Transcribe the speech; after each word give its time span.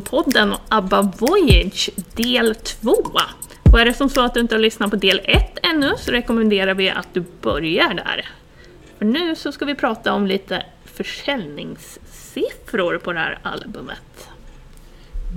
till 0.00 0.18
albumpodden 0.18 0.54
ABBA 0.68 1.02
Voyage 1.02 1.90
del 2.14 2.54
2. 2.54 2.96
Och 3.72 3.80
är 3.80 3.84
det 3.84 3.94
som 3.94 4.08
så 4.08 4.20
att 4.20 4.34
du 4.34 4.40
inte 4.40 4.54
har 4.54 4.60
lyssnat 4.60 4.90
på 4.90 4.96
del 4.96 5.20
1 5.24 5.58
ännu 5.62 5.92
så 5.98 6.12
rekommenderar 6.12 6.74
vi 6.74 6.90
att 6.90 7.08
du 7.12 7.24
börjar 7.40 7.94
där. 7.94 8.28
För 8.98 9.04
nu 9.04 9.36
så 9.36 9.52
ska 9.52 9.64
vi 9.64 9.74
prata 9.74 10.12
om 10.12 10.26
lite 10.26 10.62
försäljningssiffror 10.84 12.98
på 12.98 13.12
det 13.12 13.18
här 13.18 13.38
albumet. 13.42 14.28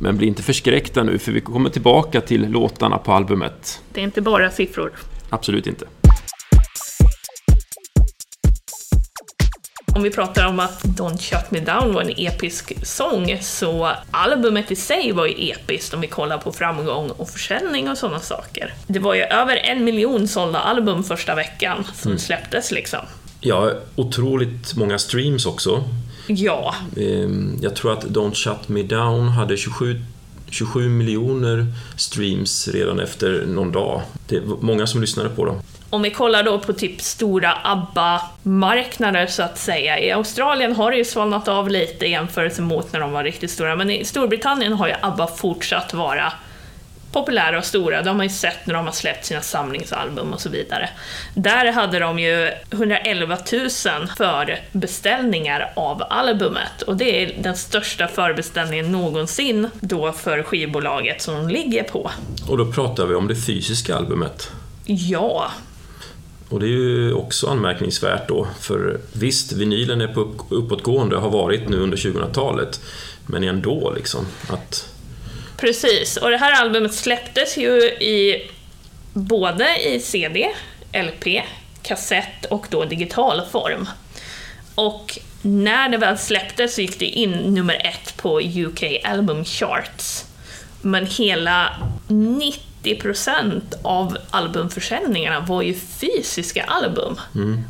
Men 0.01 0.17
bli 0.17 0.27
inte 0.27 0.43
förskräckta 0.43 1.03
nu, 1.03 1.19
för 1.19 1.31
vi 1.31 1.41
kommer 1.41 1.69
tillbaka 1.69 2.21
till 2.21 2.51
låtarna 2.51 2.97
på 2.97 3.13
albumet. 3.13 3.81
Det 3.93 3.99
är 3.99 4.03
inte 4.03 4.21
bara 4.21 4.49
siffror. 4.49 4.91
Absolut 5.29 5.67
inte. 5.67 5.85
Om 9.95 10.03
vi 10.03 10.09
pratar 10.11 10.47
om 10.47 10.59
att 10.59 10.83
Don't 10.83 11.17
Shut 11.17 11.51
Me 11.51 11.59
Down 11.59 11.93
var 11.93 12.01
en 12.01 12.13
episk 12.17 12.73
sång, 12.85 13.37
så 13.41 13.91
albumet 14.11 14.71
i 14.71 14.75
sig 14.75 15.11
var 15.11 15.25
ju 15.25 15.51
episkt 15.51 15.93
om 15.93 16.01
vi 16.01 16.07
kollar 16.07 16.37
på 16.37 16.51
framgång 16.51 17.09
och 17.09 17.29
försäljning 17.29 17.89
och 17.89 17.97
sådana 17.97 18.19
saker. 18.19 18.73
Det 18.87 18.99
var 18.99 19.13
ju 19.13 19.21
över 19.21 19.55
en 19.55 19.83
miljon 19.83 20.27
sålda 20.27 20.59
album 20.59 21.03
första 21.03 21.35
veckan 21.35 21.83
som 21.95 22.17
släpptes 22.17 22.71
liksom. 22.71 22.99
Ja, 23.39 23.71
otroligt 23.95 24.75
många 24.75 24.99
streams 24.99 25.45
också. 25.45 25.83
Ja, 26.27 26.75
Ehm, 26.97 27.57
Jag 27.61 27.75
tror 27.75 27.93
att 27.93 28.03
Don't 28.03 28.33
Shut 28.33 28.69
Me 28.69 28.83
Down 28.83 29.27
hade 29.29 29.57
27, 29.57 30.01
27 30.49 30.89
miljoner 30.89 31.65
streams 31.97 32.67
redan 32.67 32.99
efter 32.99 33.45
någon 33.47 33.71
dag. 33.71 34.01
Det 34.27 34.39
var 34.39 34.57
många 34.61 34.87
som 34.87 35.01
lyssnade 35.01 35.29
på 35.29 35.45
dem. 35.45 35.55
Om 35.93 36.01
vi 36.01 36.09
kollar 36.09 36.43
då 36.43 36.59
på 36.59 36.73
typ 36.73 37.01
stora 37.01 37.57
ABBA-marknader 37.63 39.27
så 39.27 39.43
att 39.43 39.57
säga. 39.57 39.99
I 39.99 40.11
Australien 40.11 40.75
har 40.75 40.91
det 40.91 40.97
ju 40.97 41.05
svalnat 41.05 41.47
av 41.47 41.69
lite 41.69 42.05
i 42.05 42.11
jämförelse 42.11 42.61
mot 42.61 42.93
när 42.93 42.99
de 42.99 43.11
var 43.11 43.23
riktigt 43.23 43.51
stora, 43.51 43.75
men 43.75 43.89
i 43.89 44.05
Storbritannien 44.05 44.73
har 44.73 44.87
ju 44.87 44.93
ABBA 45.01 45.27
fortsatt 45.27 45.93
vara 45.93 46.33
populära 47.11 47.57
och 47.57 47.65
stora. 47.65 48.01
De 48.01 48.15
har 48.15 48.23
ju 48.23 48.29
sett 48.29 48.65
när 48.65 48.73
de 48.73 48.85
har 48.85 48.91
släppt 48.91 49.25
sina 49.25 49.41
samlingsalbum 49.41 50.33
och 50.33 50.41
så 50.41 50.49
vidare. 50.49 50.89
Där 51.33 51.71
hade 51.71 51.99
de 51.99 52.19
ju 52.19 52.51
111 52.71 53.37
000 53.51 53.69
förbeställningar 54.17 55.73
av 55.75 56.03
albumet 56.09 56.81
och 56.87 56.97
det 56.97 57.23
är 57.23 57.43
den 57.43 57.55
största 57.55 58.07
förbeställningen 58.07 58.91
någonsin 58.91 59.69
då 59.79 60.11
för 60.11 60.43
skivbolaget 60.43 61.21
som 61.21 61.33
de 61.33 61.49
ligger 61.49 61.83
på. 61.83 62.11
Och 62.49 62.57
då 62.57 62.71
pratar 62.71 63.05
vi 63.05 63.15
om 63.15 63.27
det 63.27 63.35
fysiska 63.35 63.95
albumet. 63.95 64.51
Ja, 64.85 65.51
och 66.49 66.59
det 66.59 66.65
är 66.65 66.69
ju 66.69 67.13
också 67.13 67.47
anmärkningsvärt 67.47 68.27
då, 68.27 68.47
för 68.59 68.99
visst, 69.13 69.51
vinylen 69.51 70.01
är 70.01 70.07
på 70.07 70.33
uppåtgående, 70.49 71.15
har 71.15 71.29
varit 71.29 71.69
nu 71.69 71.77
under 71.77 71.97
2000-talet, 71.97 72.81
men 73.25 73.43
ändå 73.43 73.93
liksom 73.95 74.25
att... 74.49 74.89
Precis, 75.57 76.17
och 76.17 76.29
det 76.29 76.37
här 76.37 76.61
albumet 76.61 76.93
släpptes 76.93 77.57
ju 77.57 77.81
i 77.83 78.49
både 79.13 79.67
i 79.87 79.99
CD, 79.99 80.49
LP, 80.93 81.43
kassett 81.81 82.45
och 82.49 82.67
då 82.69 82.85
digital 82.85 83.41
form. 83.51 83.89
Och 84.75 85.19
när 85.41 85.89
det 85.89 85.97
väl 85.97 86.17
släpptes 86.17 86.75
så 86.75 86.81
gick 86.81 86.99
det 86.99 87.05
in 87.05 87.31
nummer 87.31 87.81
ett 87.85 88.17
på 88.17 88.41
UK 88.41 88.83
Album 89.03 89.45
Charts. 89.45 90.25
Men 90.81 91.05
hela 91.05 91.75
90% 92.07 92.59
av 93.81 94.17
albumförsäljningarna 94.29 95.39
var 95.39 95.61
ju 95.61 95.73
fysiska 95.73 96.63
album. 96.63 97.19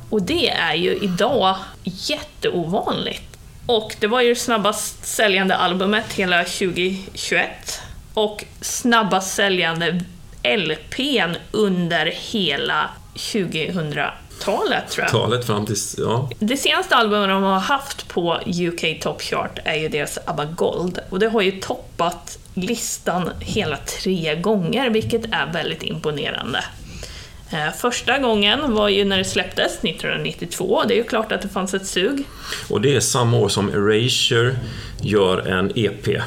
Och 0.10 0.22
det 0.22 0.50
är 0.50 0.74
ju 0.74 0.96
idag 0.96 1.56
jätteovanligt. 1.84 3.38
Och 3.66 3.96
det 4.00 4.08
var 4.08 4.22
ju 4.22 4.30
det 4.30 4.36
snabbast 4.36 5.06
säljande 5.06 5.56
albumet 5.56 6.14
hela 6.14 6.44
2021 6.44 7.82
och 8.14 8.46
snabbast 8.62 9.36
säljande 9.36 10.04
LPn 10.44 11.36
under 11.52 12.06
hela 12.06 12.90
2000-talet 14.40 14.90
tror 14.90 15.04
jag. 15.04 15.12
Talet 15.12 15.46
fram 15.46 15.66
till... 15.66 15.76
Ja, 15.98 16.30
Det 16.40 16.58
senaste 16.58 16.96
albumet 16.96 17.30
de 17.30 17.44
har 17.44 17.60
haft 17.60 18.08
på 18.08 18.40
UK 18.70 19.02
Top 19.02 19.22
Chart 19.22 19.60
är 19.64 19.76
ju 19.76 19.90
deras 19.90 20.20
ABBA 20.26 20.46
Gold 20.46 21.00
och 21.10 21.20
det 21.20 21.28
har 21.28 21.42
ju 21.42 21.52
toppat 21.52 22.38
listan 22.54 23.30
hela 23.40 23.78
tre 23.78 24.36
gånger, 24.36 24.90
vilket 24.90 25.26
är 25.26 25.52
väldigt 25.54 25.84
imponerande. 25.84 26.64
Eh, 27.52 27.72
Första 27.78 28.18
gången 28.20 28.74
var 28.74 28.90
ju 28.90 29.06
när 29.06 29.18
det 29.18 29.24
släpptes, 29.26 29.78
1992. 29.84 30.84
Det 30.88 30.94
är 30.94 30.98
ju 30.98 31.04
klart 31.04 31.32
att 31.32 31.42
det 31.42 31.50
fanns 31.50 31.74
ett 31.74 31.88
sug. 31.88 32.24
och 32.70 32.82
det 32.82 32.96
är 32.96 33.00
samma 33.00 33.38
år 33.38 33.50
som 33.50 33.70
Erasure 33.70 34.56
gör 35.02 35.48
en 35.48 35.72
EP 35.76 36.22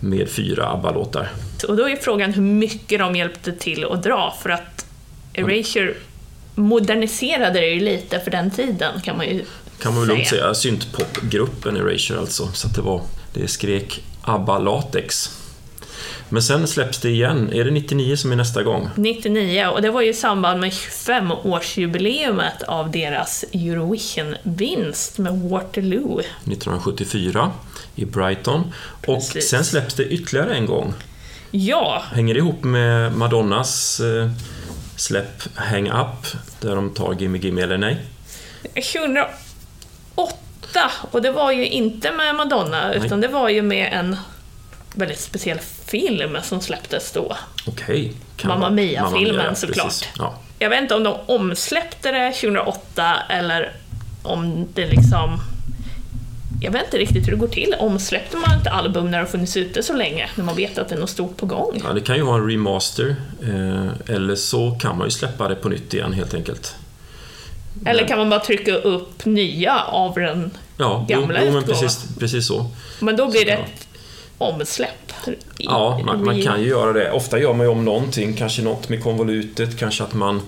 med 0.00 0.28
fyra 0.30 0.66
ABBA-låtar. 0.68 1.28
Och 1.68 1.76
då 1.76 1.88
är 1.88 1.96
frågan 1.96 2.32
hur 2.32 2.42
mycket 2.42 2.98
de 2.98 3.16
hjälpte 3.16 3.52
till 3.52 3.84
att 3.84 4.02
dra, 4.02 4.34
för 4.42 4.50
att 4.50 4.86
Erasure 5.34 5.94
moderniserade 6.56 7.60
det 7.60 7.66
ju 7.66 7.80
lite 7.80 8.20
för 8.20 8.30
den 8.30 8.50
tiden, 8.50 9.00
kan 9.00 9.16
man 9.16 9.26
ju 9.26 9.44
kan 9.82 9.94
man 9.94 10.00
väl 10.00 10.08
lugnt 10.08 10.28
säga, 10.28 10.54
syntpopgruppen 10.54 11.76
Erasure 11.76 12.18
alltså. 12.18 12.48
Så 12.52 12.66
att 12.66 12.74
det 12.74 12.82
var, 12.82 13.02
det 13.34 13.48
skrek 13.48 14.04
ABBA 14.22 14.58
Latex. 14.58 15.30
Men 16.28 16.42
sen 16.42 16.66
släpps 16.66 16.98
det 16.98 17.10
igen, 17.10 17.52
är 17.52 17.64
det 17.64 17.70
99 17.70 18.16
som 18.16 18.32
är 18.32 18.36
nästa 18.36 18.62
gång? 18.62 18.88
99, 18.94 19.66
och 19.66 19.82
det 19.82 19.90
var 19.90 20.00
ju 20.00 20.08
i 20.08 20.14
samband 20.14 20.60
med 20.60 20.70
25-årsjubileumet 20.70 22.64
av 22.68 22.90
deras 22.90 23.44
Eurovision-vinst 23.52 25.18
med 25.18 25.40
Waterloo. 25.40 26.20
1974 26.20 27.52
i 27.94 28.04
Brighton. 28.04 28.72
Och 29.06 29.14
Precis. 29.14 29.48
sen 29.48 29.64
släpps 29.64 29.94
det 29.94 30.04
ytterligare 30.04 30.54
en 30.54 30.66
gång. 30.66 30.94
Ja, 31.50 32.02
Hänger 32.12 32.34
det 32.34 32.38
ihop 32.40 32.64
med 32.64 33.12
Madonnas 33.12 34.00
eh, 34.00 34.30
släpp 34.96 35.42
Hang 35.54 35.90
Up, 35.90 36.26
där 36.60 36.76
de 36.76 36.94
tar 36.94 37.14
Gimme 37.14 37.38
Gimme 37.38 37.62
eller 37.62 37.78
nej? 37.78 37.96
2008, 38.74 39.30
och 41.10 41.22
det 41.22 41.30
var 41.30 41.52
ju 41.52 41.66
inte 41.66 42.12
med 42.12 42.34
Madonna, 42.34 42.94
utan 42.94 43.20
det 43.20 43.28
var 43.28 43.48
ju 43.48 43.62
med 43.62 43.92
en 43.92 44.16
väldigt 44.94 45.20
speciell 45.20 45.58
film 45.86 46.38
som 46.42 46.60
släpptes 46.60 47.12
då. 47.12 47.36
Okej. 47.66 48.12
kan 48.36 48.48
Mamma 48.48 48.70
Mia-filmen, 48.70 49.56
såklart. 49.56 50.08
Ja. 50.18 50.38
Jag 50.58 50.70
vet 50.70 50.82
inte 50.82 50.94
om 50.94 51.02
de 51.02 51.16
omsläppte 51.26 52.12
det 52.12 52.32
2008 52.32 53.16
eller 53.28 53.72
om 54.22 54.68
det 54.74 54.86
liksom... 54.86 55.40
Jag 56.66 56.72
vet 56.72 56.84
inte 56.84 56.98
riktigt 56.98 57.26
hur 57.26 57.32
det 57.32 57.38
går 57.38 57.46
till. 57.48 57.74
Omsläppte 57.78 58.36
man 58.36 58.58
ett 58.60 58.66
album 58.66 59.10
när 59.10 59.20
det 59.20 59.26
funnits 59.26 59.56
ute 59.56 59.82
så 59.82 59.92
länge, 59.92 60.28
när 60.34 60.44
man 60.44 60.56
vet 60.56 60.78
att 60.78 60.88
det 60.88 60.94
är 60.94 60.98
något 60.98 61.10
stort 61.10 61.36
på 61.36 61.46
gång? 61.46 61.82
ja, 61.84 61.92
det 61.92 62.00
kan 62.00 62.16
ju 62.16 62.22
vara 62.22 62.36
en 62.36 62.50
remaster, 62.50 63.16
eh, 63.42 64.14
eller 64.16 64.34
så 64.36 64.70
kan 64.70 64.98
man 64.98 65.06
ju 65.06 65.10
släppa 65.10 65.48
det 65.48 65.54
på 65.54 65.68
nytt 65.68 65.94
igen 65.94 66.12
helt 66.12 66.34
enkelt. 66.34 66.74
Eller 67.86 68.06
kan 68.08 68.18
man 68.18 68.30
bara 68.30 68.40
trycka 68.40 68.74
upp 68.74 69.24
nya 69.24 69.80
av 69.84 70.14
den? 70.14 70.50
Ja, 70.78 71.04
Gamla 71.08 71.40
jo, 71.40 71.46
jo, 71.46 71.52
men 71.52 71.62
precis, 71.62 72.04
precis 72.18 72.46
så. 72.46 72.70
Men 73.00 73.16
då 73.16 73.30
blir 73.30 73.44
det 73.44 73.50
Ja. 73.50 73.58
ett 73.58 73.88
omsläpp. 74.38 74.90
i- 75.28 75.34
Ja, 75.58 76.00
man, 76.06 76.24
man 76.24 76.42
kan 76.42 76.60
ju 76.62 76.68
göra 76.68 76.92
det. 76.92 77.10
Ofta 77.12 77.38
gör 77.38 77.52
man 77.52 77.66
ju 77.66 77.72
om 77.72 77.84
någonting, 77.84 78.34
kanske 78.34 78.62
något 78.62 78.88
med 78.88 79.02
konvolutet, 79.02 79.78
kanske 79.78 80.04
att 80.04 80.14
man 80.14 80.42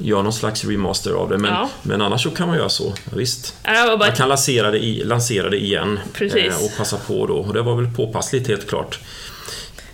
gör 0.00 0.22
någon 0.22 0.32
slags 0.32 0.64
remaster 0.64 1.12
av 1.12 1.28
det. 1.28 1.38
Men, 1.38 1.50
Ja. 1.52 1.68
men 1.82 2.02
annars 2.02 2.22
så 2.22 2.30
kan 2.30 2.48
man 2.48 2.56
göra 2.56 2.68
så, 2.68 2.92
visst. 3.16 3.54
Bara 3.64 3.96
Man 3.96 4.12
kan 4.12 4.28
lansera 4.28 4.70
det, 4.70 4.78
i, 4.78 5.04
lansera 5.04 5.50
det 5.50 5.56
igen 5.58 6.00
eh, 6.20 6.64
och 6.64 6.76
passa 6.76 6.96
på 6.96 7.26
då. 7.26 7.34
Och 7.34 7.54
det 7.54 7.62
var 7.62 7.76
väl 7.76 7.94
påpassligt 7.94 8.48
helt 8.48 8.68
klart. 8.68 8.98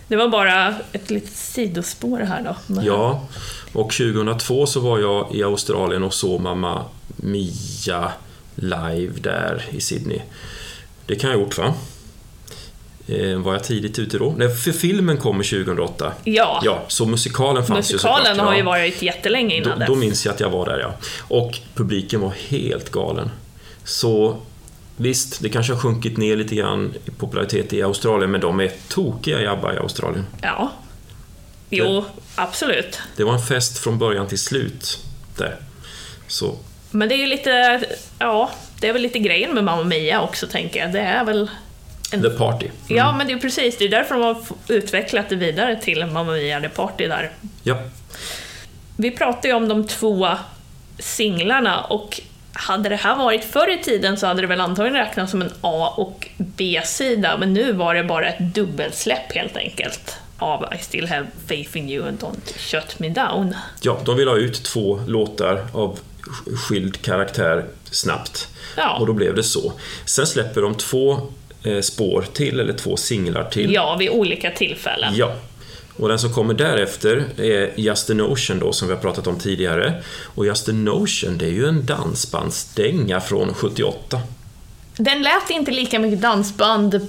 Det 0.07 0.15
var 0.15 0.27
bara 0.27 0.75
ett 0.91 1.09
litet 1.09 1.35
sidospår 1.35 2.19
här 2.19 2.41
då. 2.67 2.81
Ja, 2.81 3.27
och 3.73 3.91
2002 3.93 4.65
så 4.65 4.79
var 4.79 4.99
jag 4.99 5.35
i 5.35 5.43
Australien 5.43 6.03
och 6.03 6.13
såg 6.13 6.41
Mamma 6.41 6.85
Mia 7.07 8.11
live 8.55 9.13
där 9.21 9.65
i 9.71 9.81
Sydney. 9.81 10.21
Det 11.05 11.15
kan 11.15 11.29
jag 11.29 11.37
ha 11.37 11.43
gjort 11.43 11.57
va? 11.57 11.73
Eh, 13.09 13.37
var 13.39 13.53
jag 13.53 13.63
tidigt 13.63 13.99
ute 13.99 14.17
då? 14.17 14.33
Nej, 14.37 14.55
för 14.55 14.71
filmen 14.71 15.17
kommer 15.17 15.43
2008. 15.43 16.13
Ja, 16.23 16.61
Ja, 16.63 16.83
så 16.87 17.05
musikalen 17.05 17.65
fanns 17.65 17.91
ju 17.91 17.93
musikalen 17.93 18.39
har 18.39 18.55
ju 18.55 18.61
varit 18.61 19.01
jättelänge 19.01 19.49
Då, 19.49 19.55
innan 19.55 19.79
då 19.79 19.85
dess. 19.85 19.97
minns 19.97 20.25
jag 20.25 20.33
att 20.33 20.39
jag 20.39 20.49
var 20.49 20.65
där 20.65 20.79
ja. 20.79 20.93
Och 21.27 21.59
publiken 21.75 22.21
var 22.21 22.33
helt 22.47 22.89
galen. 22.91 23.29
Så 23.83 24.37
visst, 24.97 25.41
det 25.41 25.49
kanske 25.49 25.73
har 25.73 25.79
sjunkit 25.79 26.17
ner 26.17 26.35
lite 26.35 26.55
grann 26.55 26.93
i 27.05 27.11
popularitet 27.11 27.73
i 27.73 27.83
Australien, 27.83 28.31
men 28.31 28.41
de 28.41 28.59
är 28.59 28.71
tokiga 28.87 29.41
i 29.41 29.47
ABBA 29.47 29.73
i 29.73 29.77
Australien. 29.77 30.25
Ja. 30.41 30.71
Jo, 31.69 32.05
absolut. 32.35 32.99
Det 33.17 33.23
var 33.23 33.33
en 33.33 33.41
fest 33.41 33.77
från 33.77 33.97
början 33.97 34.27
till 34.27 34.39
slut 34.39 34.99
där. 35.37 35.55
Så 36.27 36.55
Men 36.91 37.09
det 37.09 37.15
är 37.15 37.19
ju 37.19 37.27
lite, 37.27 37.83
ja, 38.19 38.51
det 38.81 38.87
är 38.87 38.93
väl 38.93 39.01
lite 39.01 39.19
grejen 39.19 39.53
med 39.53 39.63
Mamma 39.63 39.83
Mia 39.83 40.21
också 40.21 40.47
tänker 40.47 40.79
jag. 40.79 40.93
Det 40.93 40.99
är 40.99 41.25
väl 41.25 41.49
The 42.11 42.29
Party. 42.29 42.67
Ja, 42.87 43.11
men 43.17 43.27
det 43.27 43.33
är 43.33 43.37
precis. 43.37 43.77
Det 43.77 43.85
är 43.85 43.89
därför 43.89 44.15
de 44.15 44.23
har 44.23 44.37
utvecklat 44.67 45.29
det 45.29 45.35
vidare 45.35 45.75
till 45.75 46.05
Mamma 46.05 46.31
Mia 46.31 46.61
The 46.61 46.69
Party 46.69 47.07
där. 47.07 47.31
Ja, 47.63 47.77
Vi 48.97 49.11
pratar 49.11 49.49
ju 49.49 49.55
om 49.55 49.67
de 49.67 49.87
två 49.87 50.27
singlarna 50.99 51.81
och 51.81 52.21
hade 52.53 52.89
det 52.89 52.95
här 52.95 53.15
varit 53.15 53.43
förr 53.43 53.71
i 53.79 53.83
tiden 53.83 54.17
så 54.17 54.27
hade 54.27 54.41
det 54.41 54.47
väl 54.47 54.61
antagligen 54.61 54.97
räknats 54.97 55.31
som 55.31 55.41
en 55.41 55.51
A 55.61 55.93
och 55.97 56.27
B-sida, 56.37 57.37
men 57.37 57.53
nu 57.53 57.71
var 57.71 57.95
det 57.95 58.03
bara 58.03 58.27
ett 58.27 58.39
dubbelsläpp 58.39 59.33
helt 59.35 59.57
enkelt 59.57 60.17
av 60.39 60.65
I 60.79 60.83
still 60.83 61.07
have 61.07 61.27
faith 61.47 61.77
in 61.77 61.89
you 61.89 62.07
and 62.07 62.19
don't 62.19 62.57
shut 62.57 62.99
me 62.99 63.09
down. 63.09 63.55
Ja, 63.81 63.97
de 64.05 64.15
vill 64.17 64.27
ha 64.27 64.35
ut 64.37 64.63
två 64.63 64.99
låtar 65.07 65.67
av 65.73 65.99
skild 66.55 67.01
karaktär 67.01 67.65
snabbt. 67.91 68.47
Ja. 68.77 68.97
Och 68.99 69.07
då 69.07 69.13
blev 69.13 69.35
det 69.35 69.43
så. 69.43 69.73
Sen 70.05 70.27
släpper 70.27 70.61
de 70.61 70.75
två 70.75 71.21
spår 71.81 72.25
till, 72.33 72.59
eller 72.59 72.73
två 72.73 72.97
singlar 72.97 73.43
till. 73.43 73.73
Ja, 73.73 73.95
vid 73.95 74.09
olika 74.09 74.51
tillfällen. 74.51 75.13
Ja. 75.15 75.33
Och 75.97 76.09
den 76.09 76.19
som 76.19 76.33
kommer 76.33 76.53
därefter 76.53 77.25
är 77.37 77.71
Just 77.75 78.09
a 78.09 78.13
Notion 78.13 78.59
då, 78.59 78.73
som 78.73 78.87
vi 78.87 78.93
har 78.93 79.01
pratat 79.01 79.27
om 79.27 79.39
tidigare. 79.39 80.03
Och 80.35 80.45
Just 80.45 80.69
a 80.69 80.71
Notion, 80.71 81.37
det 81.37 81.45
är 81.45 81.51
ju 81.51 81.67
en 81.67 81.85
dansbandsdänga 81.85 83.21
från 83.21 83.53
78. 83.53 84.21
Den 84.97 85.21
lät 85.21 85.49
inte 85.49 85.71
lika 85.71 85.99
mycket 85.99 86.21
dansband 86.21 87.07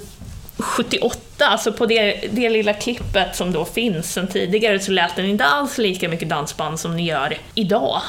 78, 0.57 1.47
alltså 1.47 1.73
på 1.73 1.85
det, 1.85 2.29
det 2.31 2.49
lilla 2.49 2.73
klippet 2.73 3.35
som 3.35 3.51
då 3.51 3.65
finns 3.65 4.13
sen 4.13 4.27
tidigare 4.27 4.79
så 4.79 4.91
lät 4.91 5.15
den 5.15 5.25
inte 5.25 5.45
alls 5.45 5.77
lika 5.77 6.09
mycket 6.09 6.29
dansband 6.29 6.79
som 6.79 6.91
den 6.91 7.05
gör 7.05 7.37
idag. 7.55 8.01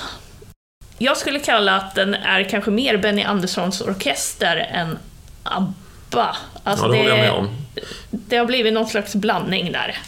Jag 0.98 1.16
skulle 1.16 1.38
kalla 1.38 1.76
att 1.76 1.94
den 1.94 2.14
är 2.14 2.42
kanske 2.42 2.70
mer 2.70 2.96
Benny 2.96 3.22
Anderssons 3.22 3.80
orkester 3.80 4.56
än 4.56 4.98
ABBA. 5.42 5.74
Alltså 6.14 6.86
Ja, 6.86 6.92
det 6.92 6.98
håller 6.98 7.08
jag 7.10 7.18
med 7.18 7.32
om. 7.32 7.48
det 8.10 8.36
har 8.36 8.46
blivit 8.46 8.72
någon 8.72 8.86
slags 8.86 9.14
blandning 9.14 9.72
där. 9.72 9.98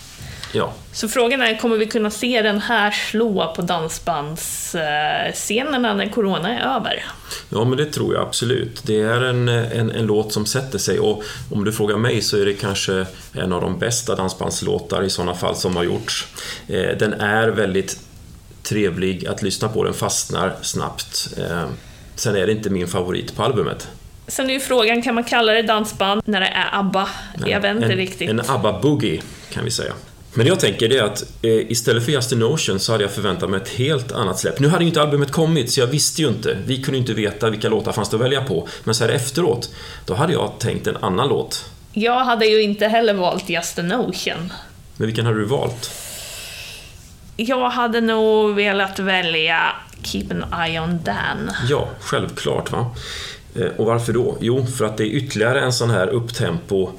Ja, 0.54 0.72
Så 0.92 1.08
frågan 1.08 1.42
är, 1.42 1.58
kommer 1.58 1.76
vi 1.76 1.86
kunna 1.86 2.10
se 2.10 2.42
den 2.42 2.60
här 2.60 2.90
slå 2.90 3.52
på 3.56 3.62
dansbandsscenerna 3.62 5.94
när 5.94 6.08
corona 6.08 6.58
är 6.58 6.76
över? 6.76 7.04
ja 7.48 7.64
men 7.64 7.78
det 7.78 7.86
tror 7.86 8.14
jag 8.14 8.22
absolut. 8.22 8.82
Det 8.86 9.00
är 9.00 9.20
en, 9.20 9.48
en, 9.48 9.90
en 9.90 10.06
låt 10.06 10.32
som 10.32 10.46
sätter 10.46 10.78
sig 10.78 10.98
och 11.00 11.22
om 11.50 11.64
du 11.64 11.72
frågar 11.72 11.96
mig 11.96 12.22
så 12.22 12.36
är 12.40 12.44
det 12.46 12.54
kanske 12.54 13.06
en 13.32 13.52
av 13.52 13.60
de 13.60 13.78
bästa 13.78 14.14
dansbandslåtar 14.14 15.02
i 15.02 15.10
sådana 15.10 15.34
fall 15.34 15.56
som 15.56 15.76
har 15.76 15.84
gjorts. 15.84 16.26
Eh, 16.68 16.96
Den 16.98 17.12
är 17.12 17.48
väldigt 17.48 17.98
trevlig 18.62 19.26
att 19.26 19.42
lyssna 19.42 19.68
på, 19.68 19.84
den 19.84 19.94
fastnar 19.94 20.54
snabbt. 20.62 21.28
Eh, 21.38 21.64
Sen 22.14 22.36
är 22.36 22.46
det 22.46 22.52
inte 22.52 22.70
min 22.70 22.88
favorit 22.88 23.36
på 23.36 23.42
albumet. 23.42 23.88
Sen 24.26 24.50
är 24.50 24.54
ju 24.54 24.60
frågan, 24.60 25.02
kan 25.02 25.14
man 25.14 25.24
kalla 25.24 25.52
det 25.52 25.62
dansband 25.62 26.22
när 26.24 26.40
det 26.40 26.46
är 26.46 26.68
ABBA? 26.78 27.08
Jag 27.46 27.60
vet 27.60 27.76
inte 27.76 27.86
en, 27.86 27.96
riktigt. 27.96 28.30
En 28.30 28.40
ABBA-boogie, 28.40 29.22
kan 29.52 29.64
vi 29.64 29.70
säga. 29.70 29.92
Men 30.34 30.46
jag 30.46 30.60
tänker 30.60 30.88
det 30.88 31.00
att 31.00 31.22
eh, 31.42 31.50
istället 31.50 32.04
för 32.04 32.12
Just 32.12 32.32
a 32.32 32.36
Notion 32.36 32.80
så 32.80 32.92
hade 32.92 33.04
jag 33.04 33.10
förväntat 33.10 33.50
mig 33.50 33.60
ett 33.60 33.68
helt 33.68 34.12
annat 34.12 34.38
släpp. 34.38 34.60
Nu 34.60 34.68
hade 34.68 34.84
ju 34.84 34.88
inte 34.88 35.02
albumet 35.02 35.30
kommit, 35.30 35.70
så 35.70 35.80
jag 35.80 35.86
visste 35.86 36.22
ju 36.22 36.28
inte. 36.28 36.58
Vi 36.66 36.82
kunde 36.82 36.98
inte 36.98 37.12
veta 37.12 37.50
vilka 37.50 37.68
låtar 37.68 37.92
fanns 37.92 38.10
det 38.10 38.16
att 38.16 38.22
välja 38.22 38.44
på. 38.44 38.68
Men 38.84 38.94
så 38.94 39.04
här 39.04 39.10
efteråt, 39.12 39.74
då 40.06 40.14
hade 40.14 40.32
jag 40.32 40.52
tänkt 40.58 40.86
en 40.86 40.96
annan 40.96 41.28
låt. 41.28 41.70
Jag 41.92 42.24
hade 42.24 42.46
ju 42.46 42.62
inte 42.62 42.88
heller 42.88 43.14
valt 43.14 43.48
Just 43.48 43.78
a 43.78 43.82
Notion. 43.82 44.52
Men 44.96 45.06
vilken 45.06 45.26
hade 45.26 45.38
du 45.38 45.44
valt? 45.44 45.90
Jag 47.36 47.70
hade 47.70 48.00
nog 48.00 48.54
velat 48.54 48.98
välja 48.98 49.60
Keep 50.02 50.24
an 50.30 50.62
Eye 50.64 50.80
on 50.80 51.02
Dan. 51.04 51.50
Ja, 51.68 51.88
självklart 52.00 52.72
va. 52.72 52.94
Eh, 53.54 53.66
Och 53.76 53.86
varför 53.86 54.12
då? 54.12 54.36
Jo, 54.40 54.66
för 54.66 54.84
att 54.84 54.96
det 54.96 55.04
är 55.04 55.06
ytterligare 55.14 55.60
en 55.60 55.72
sån 55.72 55.90
här 55.90 56.06
upptempo 56.08 56.90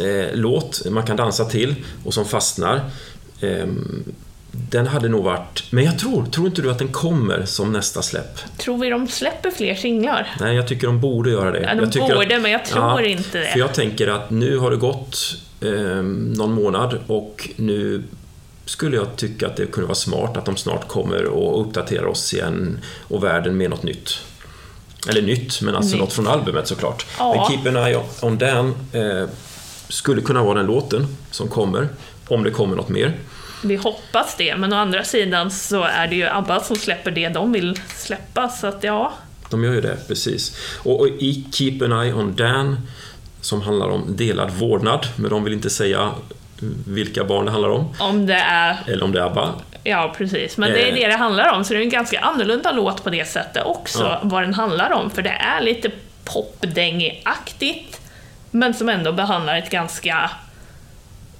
eh, 0.00 0.26
låt 0.32 0.82
man 0.90 1.02
kan 1.06 1.16
dansa 1.16 1.44
till 1.44 1.74
och 2.04 2.14
som 2.14 2.24
fastnar. 2.24 2.80
Ehm, 3.40 4.04
Den 4.70 4.86
hade 4.86 5.08
nog 5.08 5.24
varit... 5.24 5.64
Men 5.70 5.84
jag 5.84 5.98
tror, 5.98 6.26
tror 6.26 6.46
inte 6.46 6.62
du 6.62 6.70
att 6.70 6.78
den 6.78 6.88
kommer 6.88 7.44
som 7.44 7.72
nästa 7.72 8.02
släpp? 8.02 8.38
Tror 8.58 8.78
vi 8.78 8.90
de 8.90 9.08
släpper 9.08 9.50
fler 9.50 9.74
singlar? 9.74 10.36
Nej, 10.40 10.56
jag 10.56 10.68
tycker 10.68 10.86
de 10.86 11.00
borde 11.00 11.30
göra 11.30 11.50
det. 11.50 11.60
Ja, 11.60 11.74
de 11.86 12.14
borde, 12.14 12.38
men 12.38 12.50
jag 12.50 12.64
tror 12.64 13.02
inte 13.02 13.38
det. 13.38 13.46
För 13.46 13.58
jag 13.58 13.74
tänker 13.74 14.06
att 14.08 14.30
nu 14.30 14.58
har 14.58 14.70
det 14.70 14.76
gått 14.76 15.36
eh, 15.60 16.02
någon 16.36 16.52
månad 16.52 16.98
och 17.06 17.48
nu 17.56 18.02
skulle 18.64 18.96
jag 18.96 19.16
tycka 19.16 19.46
att 19.46 19.56
det 19.56 19.66
kunde 19.66 19.86
vara 19.86 19.94
smart 19.94 20.36
att 20.36 20.44
de 20.44 20.56
snart 20.56 20.88
kommer 20.88 21.24
och 21.24 21.60
uppdaterar 21.60 22.06
oss 22.06 22.34
igen 22.34 22.78
och 23.08 23.24
världen 23.24 23.56
med 23.56 23.70
något 23.70 23.82
nytt. 23.82 24.10
Eller 25.08 25.22
nytt, 25.22 25.60
men 25.60 25.74
alltså 25.76 25.90
Nytt. 25.92 26.00
något 26.00 26.12
från 26.12 26.26
albumet 26.26 26.66
såklart. 26.68 27.06
Ja. 27.18 27.34
Men 27.34 27.64
Keep 27.64 27.76
an 27.76 27.86
Eye 27.86 28.00
on 28.22 28.38
Dan 28.38 28.74
eh, 28.92 29.28
skulle 29.88 30.20
kunna 30.22 30.42
vara 30.42 30.54
den 30.58 30.66
låten 30.66 31.06
som 31.30 31.48
kommer, 31.48 31.88
om 32.28 32.44
det 32.44 32.50
kommer 32.50 32.76
något 32.76 32.88
mer. 32.88 33.12
Vi 33.64 33.76
hoppas 33.76 34.34
det, 34.36 34.56
men 34.56 34.72
å 34.72 34.76
andra 34.76 35.04
sidan 35.04 35.50
så 35.50 35.82
är 35.82 36.06
det 36.06 36.14
ju 36.16 36.26
ABBA 36.28 36.60
som 36.60 36.76
släpper 36.76 37.10
det 37.10 37.28
de 37.28 37.52
vill 37.52 37.80
släppa, 37.96 38.48
så 38.48 38.66
att 38.66 38.84
ja. 38.84 39.12
De 39.50 39.64
gör 39.64 39.72
ju 39.72 39.80
det, 39.80 39.96
precis. 40.08 40.56
Och, 40.82 41.00
och 41.00 41.08
i 41.08 41.44
Keep 41.52 41.82
an 41.82 41.92
Eye 42.02 42.12
on 42.14 42.36
Dan, 42.36 42.76
som 43.40 43.62
handlar 43.62 43.88
om 43.88 44.16
delad 44.16 44.50
vårdnad, 44.50 45.06
men 45.16 45.30
de 45.30 45.44
vill 45.44 45.52
inte 45.52 45.70
säga 45.70 46.10
vilka 46.86 47.24
barn 47.24 47.44
det 47.44 47.50
handlar 47.50 47.68
om, 47.70 47.88
Om 48.00 48.26
det 48.26 48.34
är... 48.34 48.78
eller 48.86 49.04
om 49.04 49.12
det 49.12 49.20
är 49.20 49.24
ABBA. 49.24 49.54
Ja, 49.86 50.14
precis. 50.18 50.56
Men 50.56 50.70
det 50.72 50.82
är 50.82 50.88
Eh. 50.88 50.94
det 50.94 51.06
det 51.06 51.16
handlar 51.16 51.52
om, 51.52 51.64
så 51.64 51.72
det 51.74 51.78
är 51.80 51.82
en 51.82 51.88
ganska 51.90 52.20
annorlunda 52.20 52.72
låt 52.72 53.04
på 53.04 53.10
det 53.10 53.24
sättet 53.28 53.62
också, 53.66 54.02
Ja. 54.02 54.20
vad 54.22 54.42
den 54.42 54.54
handlar 54.54 54.92
om. 54.92 55.10
För 55.10 55.22
det 55.22 55.30
är 55.30 55.60
lite 55.60 55.90
popdängig-aktigt, 56.24 58.00
men 58.50 58.74
som 58.74 58.88
ändå 58.88 59.12
behandlar 59.12 59.56
ett 59.58 59.70
ganska, 59.70 60.30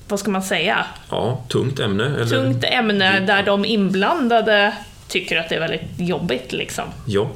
vad 0.09 0.21
ska 0.21 0.31
man 0.31 0.43
säga, 0.43 0.87
Ja, 1.11 1.45
tungt 1.49 1.81
ämne. 1.81 2.05
Eller? 2.05 2.27
tungt 2.27 2.65
ämne 2.65 3.21
där 3.21 3.43
de 3.43 3.65
inblandade 3.65 4.73
tycker 5.09 5.37
att 5.41 5.49
det 5.49 5.55
är 5.55 5.61
väldigt 5.61 5.83
jobbigt 5.99 6.53
liksom. 6.53 6.85
Ja. 7.07 7.31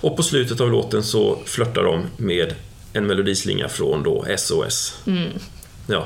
Och 0.00 0.16
på 0.16 0.22
slutet 0.22 0.60
av 0.60 0.70
låten 0.70 1.02
så 1.02 1.38
flörtar 1.46 1.82
de 1.84 2.06
med 2.16 2.54
en 2.92 3.06
melodislinga 3.06 3.68
från 3.68 4.02
då 4.02 4.24
SOS. 4.38 4.98
Ja, 5.04 5.12
Mm. 5.12 5.28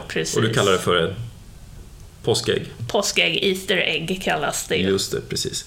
precis. 0.09 0.37
och 0.37 0.43
du 0.43 0.53
kallar 0.55 0.73
det 0.73 0.79
för 0.79 0.97
en 0.97 1.15
påskägg. 2.29 2.67
Påskägg, 2.89 3.39
Easter 3.45 3.77
egg 3.77 4.21
kallas 4.25 4.67
det 4.69 4.77
ju. 4.77 4.89
Just 4.89 5.13
det, 5.13 5.21
precis. 5.29 5.65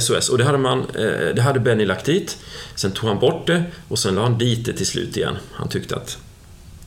SOS. 0.00 0.28
Och 0.28 0.38
det 0.38 0.44
hade, 0.44 0.58
man, 0.58 0.80
eh, 0.80 1.34
det 1.34 1.42
hade 1.42 1.60
Benny 1.60 1.84
lagt 1.84 2.04
dit. 2.06 2.38
Sen 2.74 2.92
tog 2.92 3.08
han 3.08 3.18
bort 3.18 3.46
det 3.46 3.64
och 3.88 3.98
sen 3.98 4.14
la 4.14 4.22
han 4.22 4.38
dit 4.38 4.64
det 4.66 4.72
till 4.72 4.86
slut 4.86 5.16
igen. 5.16 5.36
Han 5.52 5.68
tyckte 5.68 5.96
att 5.96 6.18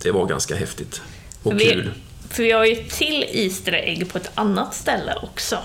det 0.01 0.11
var 0.11 0.25
ganska 0.25 0.55
häftigt. 0.55 1.01
Och 1.43 1.59
vi, 1.59 1.65
kul. 1.65 1.91
För 2.29 2.43
vi 2.43 2.51
har 2.51 2.65
ju 2.65 2.75
till 2.75 3.25
Easter 3.31 3.71
egg 3.73 4.09
på 4.11 4.17
ett 4.17 4.31
annat 4.35 4.75
ställe 4.75 5.13
också. 5.23 5.57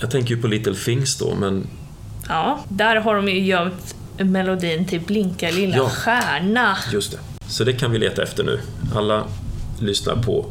Jag 0.00 0.10
tänker 0.10 0.34
ju 0.34 0.40
på 0.42 0.46
Little 0.48 0.74
Things 0.74 1.18
då, 1.18 1.34
men 1.34 1.66
Ja, 2.28 2.64
där 2.68 2.96
har 2.96 3.14
de 3.16 3.28
ju 3.28 3.44
gömt 3.44 3.94
melodin 4.18 4.86
till 4.86 5.00
Blinka 5.00 5.50
lilla 5.50 5.76
Ja. 5.76 5.88
stjärna. 5.88 6.78
just 6.92 7.12
det. 7.12 7.18
Så 7.48 7.64
det 7.64 7.72
kan 7.72 7.90
vi 7.92 7.98
leta 7.98 8.22
efter 8.22 8.44
nu. 8.44 8.60
Alla 8.94 9.24
lyssnar 9.80 10.16
på 10.16 10.46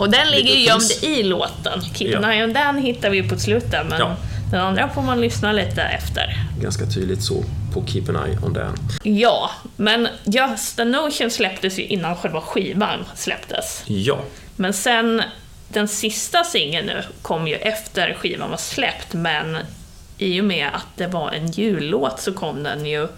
Och 0.00 0.10
den 0.10 0.30
ligger 0.30 0.54
ju 0.54 0.60
gömd 0.60 0.90
i 1.02 1.22
låten. 1.22 1.80
Keep 1.94 2.10
Ja. 2.10 2.46
den 2.46 2.78
hittar 2.78 3.10
vi 3.10 3.22
på 3.28 3.38
slutet, 3.38 3.86
men 3.88 3.98
Ja. 3.98 4.16
den 4.50 4.60
andra 4.60 4.88
får 4.88 5.02
man 5.02 5.20
lyssna 5.20 5.52
lite 5.52 5.82
efter. 5.82 6.36
ganska 6.60 6.86
tydligt 6.86 7.22
så 7.22 7.44
på 7.74 7.86
Keep 7.86 8.02
an 8.08 8.16
Eye 8.26 8.38
on 8.42 8.52
Dan. 8.52 8.76
Ja, 9.02 9.50
men 9.76 10.08
Just 10.24 10.80
a 10.80 10.84
Notion 10.84 11.30
släpptes 11.30 11.78
ju 11.78 11.82
innan 11.84 12.16
själva 12.16 12.40
skivan 12.40 13.04
släpptes. 13.14 13.82
Ja, 13.86 14.18
Men 14.56 14.72
sen, 14.72 15.22
den 15.68 15.88
sista 15.88 16.44
singeln 16.44 16.86
nu 16.86 17.02
kom 17.22 17.48
ju 17.48 17.54
efter 17.54 18.14
skivan 18.14 18.50
var 18.50 18.56
släppt, 18.56 19.12
men 19.14 19.58
i 20.18 20.40
och 20.40 20.44
med 20.44 20.68
att 20.72 20.86
det 20.96 21.06
var 21.06 21.30
en 21.32 21.50
jullåt 21.50 22.20
så 22.20 22.32
kom 22.32 22.62
den 22.62 22.86
ju 22.86 23.08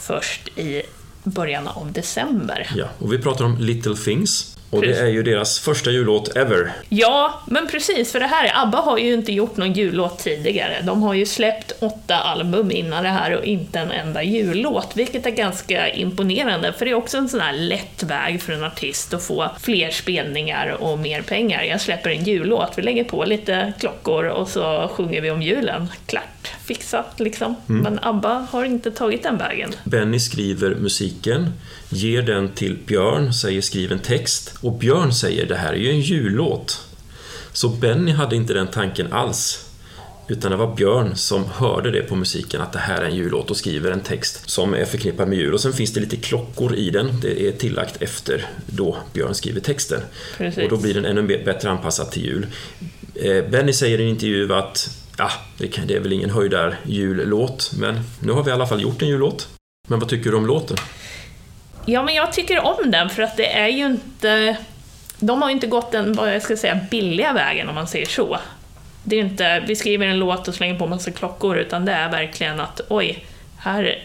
först 0.00 0.48
i 0.58 0.82
början 1.24 1.68
av 1.68 1.92
december. 1.92 2.70
ja. 2.76 2.86
Och 2.98 3.12
vi 3.12 3.18
pratar 3.18 3.44
om 3.44 3.58
Little 3.58 3.96
Things. 3.96 4.55
Och 4.70 4.82
det 4.82 4.98
är 4.98 5.06
ju 5.06 5.22
deras 5.22 5.58
första 5.58 5.90
jullåt 5.90 6.36
ever. 6.36 6.72
Ja, 6.88 7.42
men 7.46 7.66
precis, 7.66 8.12
för 8.12 8.20
det 8.20 8.26
här, 8.26 8.52
ABBA 8.62 8.78
har 8.78 8.98
ju 8.98 9.14
inte 9.14 9.32
gjort 9.32 9.56
någon 9.56 9.72
jullåt 9.72 10.18
tidigare. 10.18 10.82
De 10.82 11.02
har 11.02 11.14
ju 11.14 11.26
släppt 11.26 11.72
åtta 11.78 12.16
album 12.16 12.70
innan 12.70 13.04
det 13.04 13.10
här 13.10 13.36
och 13.36 13.44
inte 13.44 13.78
en 13.78 13.90
enda 13.90 14.22
jullåt, 14.22 14.92
vilket 14.94 15.26
är 15.26 15.30
ganska 15.30 15.88
imponerande, 15.88 16.72
för 16.72 16.84
det 16.84 16.90
är 16.90 16.94
också 16.94 17.18
en 17.18 17.28
sån 17.28 17.40
här 17.40 17.52
lätt 17.52 18.02
väg 18.02 18.42
för 18.42 18.52
en 18.52 18.64
artist 18.64 19.14
att 19.14 19.22
få 19.22 19.50
fler 19.60 19.90
spelningar 19.90 20.76
och 20.80 20.98
mer 20.98 21.22
pengar. 21.22 21.62
Jag 21.62 21.80
släpper 21.80 22.10
en 22.10 22.24
jullåt, 22.24 22.72
vi 22.76 22.82
lägger 22.82 23.04
på 23.04 23.24
lite 23.24 23.72
klockor 23.80 24.24
och 24.24 24.48
så 24.48 24.90
sjunger 24.94 25.20
vi 25.20 25.30
om 25.30 25.42
julen. 25.42 25.88
Klart, 26.06 26.48
fixat 26.64 27.20
liksom. 27.20 27.56
Men 27.66 27.98
ABBA 28.02 28.46
har 28.50 28.64
inte 28.64 28.90
tagit 28.90 29.22
den 29.22 29.38
vägen. 29.38 29.72
Benny 29.84 30.20
skriver 30.20 30.74
musiken, 30.74 31.52
ger 31.88 32.22
den 32.22 32.48
till 32.48 32.78
Björn, 32.86 33.32
säger 33.32 33.60
skriv 33.60 33.92
en 33.92 33.98
text 33.98 34.54
och 34.60 34.72
Björn 34.72 35.12
säger 35.12 35.46
det 35.46 35.56
här 35.56 35.72
är 35.72 35.76
ju 35.76 35.90
en 35.90 36.00
jullåt. 36.00 36.82
Så 37.52 37.68
Benny 37.68 38.12
hade 38.12 38.36
inte 38.36 38.54
den 38.54 38.66
tanken 38.66 39.12
alls. 39.12 39.62
Utan 40.28 40.50
det 40.50 40.56
var 40.56 40.74
Björn 40.74 41.16
som 41.16 41.44
hörde 41.44 41.90
det 41.90 42.02
på 42.02 42.16
musiken 42.16 42.60
att 42.60 42.72
det 42.72 42.78
här 42.78 43.02
är 43.02 43.04
en 43.04 43.16
jullåt 43.16 43.50
och 43.50 43.56
skriver 43.56 43.90
en 43.90 44.00
text 44.00 44.50
som 44.50 44.74
är 44.74 44.84
förknippad 44.84 45.28
med 45.28 45.38
jul. 45.38 45.54
Och 45.54 45.60
sen 45.60 45.72
finns 45.72 45.92
det 45.92 46.00
lite 46.00 46.16
klockor 46.16 46.74
i 46.74 46.90
den. 46.90 47.20
Det 47.20 47.48
är 47.48 47.52
tillagt 47.52 48.02
efter 48.02 48.46
då 48.66 48.96
Björn 49.12 49.34
skriver 49.34 49.60
texten. 49.60 50.00
Precis. 50.36 50.64
Och 50.64 50.70
då 50.70 50.76
blir 50.76 50.94
den 50.94 51.04
ännu 51.04 51.44
bättre 51.44 51.70
anpassad 51.70 52.10
till 52.10 52.24
jul. 52.24 52.46
Eh, 53.14 53.44
Benny 53.50 53.72
säger 53.72 54.00
i 54.00 54.02
en 54.02 54.08
intervju 54.08 54.54
att 54.54 54.90
ja, 55.18 55.30
det 55.58 55.94
är 55.94 56.00
väl 56.00 56.12
ingen 56.12 56.30
höjdar 56.30 56.80
jullåt, 56.86 57.72
men 57.78 58.00
nu 58.20 58.32
har 58.32 58.42
vi 58.42 58.50
i 58.50 58.54
alla 58.54 58.66
fall 58.66 58.82
gjort 58.82 59.02
en 59.02 59.08
jullåt. 59.08 59.48
Men 59.88 59.98
vad 59.98 60.08
tycker 60.08 60.30
du 60.30 60.36
om 60.36 60.46
låten? 60.46 60.76
Ja, 61.86 62.02
men 62.02 62.14
jag 62.14 62.32
tycker 62.32 62.58
om 62.64 62.90
den 62.90 63.10
för 63.10 63.22
att 63.22 63.36
det 63.36 63.52
är 63.52 63.68
ju 63.68 63.86
inte... 63.86 64.56
De 65.18 65.42
har 65.42 65.48
ju 65.48 65.54
inte 65.54 65.66
gått 65.66 65.92
den, 65.92 66.12
vad 66.12 66.34
jag 66.34 66.42
ska 66.42 66.56
säga, 66.56 66.80
billiga 66.90 67.32
vägen 67.32 67.68
om 67.68 67.74
man 67.74 67.88
säger 67.88 68.06
så. 68.06 68.38
Det 69.04 69.16
är 69.16 69.20
inte, 69.20 69.64
vi 69.66 69.76
skriver 69.76 70.06
en 70.06 70.18
låt 70.18 70.48
och 70.48 70.54
slänger 70.54 70.78
på 70.78 70.86
massa 70.86 71.10
klockor, 71.10 71.56
utan 71.56 71.84
det 71.84 71.92
är 71.92 72.10
verkligen 72.10 72.60
att 72.60 72.80
oj, 72.88 73.24
här 73.58 73.98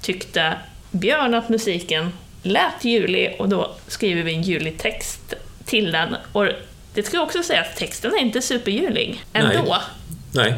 tyckte 0.00 0.54
Björn 0.90 1.34
att 1.34 1.48
musiken 1.48 2.12
lät 2.42 2.84
julig 2.84 3.36
och 3.38 3.48
då 3.48 3.74
skriver 3.86 4.22
vi 4.22 4.34
en 4.34 4.42
julig 4.42 4.78
text 4.78 5.34
till 5.64 5.92
den. 5.92 6.16
Och 6.32 6.46
det 6.94 7.02
ska 7.02 7.16
jag 7.16 7.24
också 7.24 7.42
säga 7.42 7.60
att 7.60 7.76
texten 7.76 8.12
är 8.14 8.18
inte 8.18 8.42
superjulig 8.42 9.24
ändå. 9.32 9.76
Nej. 10.32 10.50
Nej, 10.50 10.54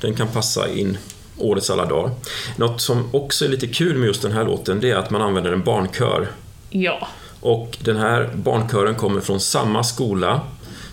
den 0.00 0.14
kan 0.14 0.28
passa 0.28 0.68
in 0.68 0.98
årets 1.38 1.70
alla 1.70 1.84
dagar. 1.86 2.10
Något 2.56 2.80
som 2.80 3.08
också 3.12 3.44
är 3.44 3.48
lite 3.48 3.66
kul 3.66 3.98
med 3.98 4.06
just 4.06 4.22
den 4.22 4.32
här 4.32 4.44
låten, 4.44 4.80
det 4.80 4.90
är 4.90 4.96
att 4.96 5.10
man 5.10 5.22
använder 5.22 5.52
en 5.52 5.62
barnkör. 5.62 6.28
Ja. 6.70 7.08
Och 7.40 7.78
den 7.80 7.96
här 7.96 8.30
barnkören 8.34 8.94
kommer 8.94 9.20
från 9.20 9.40
samma 9.40 9.84
skola, 9.84 10.40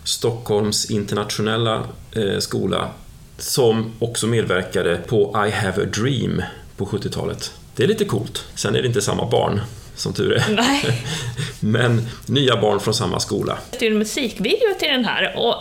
Stockholms 0.03 0.91
internationella 0.91 1.83
eh, 2.11 2.39
skola, 2.39 2.89
som 3.37 3.91
också 3.99 4.27
medverkade 4.27 4.97
på 4.97 5.45
I 5.47 5.51
have 5.51 5.83
a 5.83 5.85
dream 5.85 6.43
på 6.77 6.85
70-talet. 6.85 7.53
Det 7.75 7.83
är 7.83 7.87
lite 7.87 8.05
coolt. 8.05 8.45
Sen 8.55 8.75
är 8.75 8.81
det 8.81 8.87
inte 8.87 9.01
samma 9.01 9.29
barn, 9.29 9.61
som 9.95 10.13
tur 10.13 10.33
är. 10.33 10.55
Nej. 10.55 11.03
Men 11.59 12.07
nya 12.25 12.61
barn 12.61 12.79
från 12.79 12.93
samma 12.93 13.19
skola. 13.19 13.57
Det 13.79 13.87
är 13.87 13.91
en 13.91 13.97
musikvideo 13.97 14.73
till 14.79 14.89
den 14.89 15.05
här 15.05 15.37
och 15.37 15.55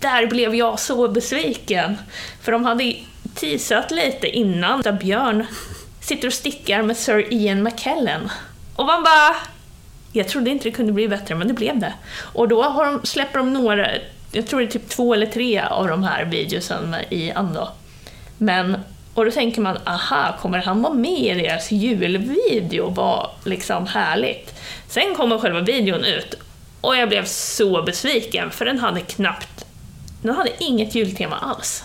där 0.00 0.26
blev 0.26 0.54
jag 0.54 0.80
så 0.80 1.08
besviken. 1.08 1.96
För 2.40 2.52
de 2.52 2.64
hade 2.64 2.94
teasat 3.38 3.90
lite 3.90 4.28
innan 4.28 4.80
där 4.80 4.92
Björn 4.92 5.46
sitter 6.00 6.26
och 6.26 6.34
stickar 6.34 6.82
med 6.82 6.96
Sir 6.96 7.32
Ian 7.32 7.62
McKellen. 7.62 8.30
Och 8.76 8.86
man 8.86 9.02
bara... 9.02 9.36
Jag 10.12 10.28
trodde 10.28 10.50
inte 10.50 10.64
det 10.64 10.70
kunde 10.70 10.92
bli 10.92 11.08
bättre, 11.08 11.34
men 11.34 11.48
det 11.48 11.54
blev 11.54 11.78
det. 11.78 11.92
Och 12.32 12.48
då 12.48 12.62
har 12.62 12.84
de, 12.84 13.06
släpper 13.06 13.38
de 13.38 13.52
några, 13.52 13.88
jag 14.32 14.46
tror 14.46 14.60
det 14.60 14.66
är 14.66 14.70
typ 14.70 14.88
två 14.88 15.14
eller 15.14 15.26
tre 15.26 15.60
av 15.60 15.88
de 15.88 16.02
här 16.02 16.24
videosen 16.24 16.96
i 17.10 17.30
Ando. 17.30 17.68
Men, 18.38 18.76
och 19.14 19.24
då 19.24 19.30
tänker 19.30 19.60
man, 19.60 19.78
aha, 19.84 20.36
kommer 20.40 20.58
han 20.58 20.82
vara 20.82 20.94
med 20.94 21.20
i 21.20 21.34
deras 21.34 21.70
julvideo? 21.70 22.90
Vad 22.90 23.30
liksom 23.44 23.86
härligt. 23.86 24.54
Sen 24.88 25.14
kommer 25.14 25.38
själva 25.38 25.60
videon 25.60 26.04
ut 26.04 26.34
och 26.80 26.96
jag 26.96 27.08
blev 27.08 27.24
så 27.24 27.82
besviken, 27.82 28.50
för 28.50 28.64
den 28.64 28.78
hade 28.78 29.00
knappt, 29.00 29.64
den 30.22 30.34
hade 30.34 30.50
inget 30.58 30.94
jultema 30.94 31.36
alls. 31.36 31.84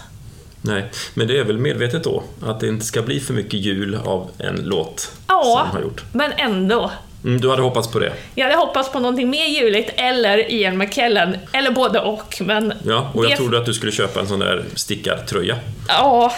Nej, 0.65 0.85
men 1.13 1.27
det 1.27 1.37
är 1.39 1.43
väl 1.43 1.57
medvetet 1.57 2.03
då, 2.03 2.23
att 2.45 2.59
det 2.59 2.67
inte 2.67 2.85
ska 2.85 3.01
bli 3.01 3.19
för 3.19 3.33
mycket 3.33 3.53
jul 3.59 3.95
av 4.05 4.29
en 4.37 4.55
låt 4.63 4.99
som 4.99 5.09
Ja, 5.27 5.67
de 5.71 5.77
har 5.77 5.83
gjort. 5.83 6.03
men 6.11 6.31
ändå. 6.31 6.91
Mm, 7.23 7.41
du 7.41 7.49
hade 7.49 7.61
hoppats 7.61 7.87
på 7.91 7.99
det? 7.99 8.13
Jag 8.35 8.45
hade 8.45 8.57
hoppats 8.57 8.91
på 8.91 8.99
någonting 8.99 9.29
mer 9.29 9.45
juligt, 9.47 9.89
eller 9.95 10.51
Ian 10.51 10.77
McKellen, 10.77 11.37
eller 11.51 11.71
både 11.71 11.99
och, 11.99 12.41
men... 12.41 12.73
Ja, 12.85 13.11
och 13.13 13.23
jag 13.23 13.31
det- 13.31 13.37
trodde 13.37 13.57
att 13.57 13.65
du 13.65 13.73
skulle 13.73 13.91
köpa 13.91 14.19
en 14.19 14.27
sån 14.27 14.39
där 14.39 14.65
stickad 14.75 15.27
tröja. 15.27 15.59
Ja, 15.87 16.33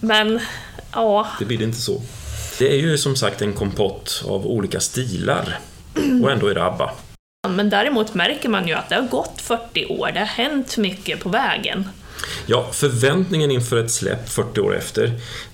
men... 0.00 0.40
Ja, 0.92 1.26
Det 1.38 1.44
blir 1.44 1.62
inte 1.62 1.78
så. 1.78 2.02
Det 2.58 2.72
är 2.72 2.76
ju 2.76 2.98
som 2.98 3.16
sagt 3.16 3.42
en 3.42 3.52
kompott 3.52 4.24
av 4.28 4.46
olika 4.46 4.80
stilar. 4.80 5.58
Och 6.22 6.30
ändå 6.30 6.46
är 6.48 6.54
det 6.54 6.64
ABBA. 6.64 6.90
men 7.48 7.70
däremot 7.70 8.14
märker 8.14 8.48
man 8.48 8.68
ju 8.68 8.74
att 8.74 8.88
det 8.88 8.94
har 8.94 9.02
gått 9.02 9.40
40 9.40 9.86
år, 9.86 10.10
det 10.14 10.18
har 10.20 10.26
hänt 10.26 10.76
mycket 10.76 11.20
på 11.20 11.28
vägen. 11.28 11.88
Ja, 12.46 12.68
förväntningen 12.72 13.50
inför 13.50 13.76
ett 13.76 13.90
släpp 13.90 14.28
40 14.28 14.60
år 14.60 14.76
efter, 14.76 15.12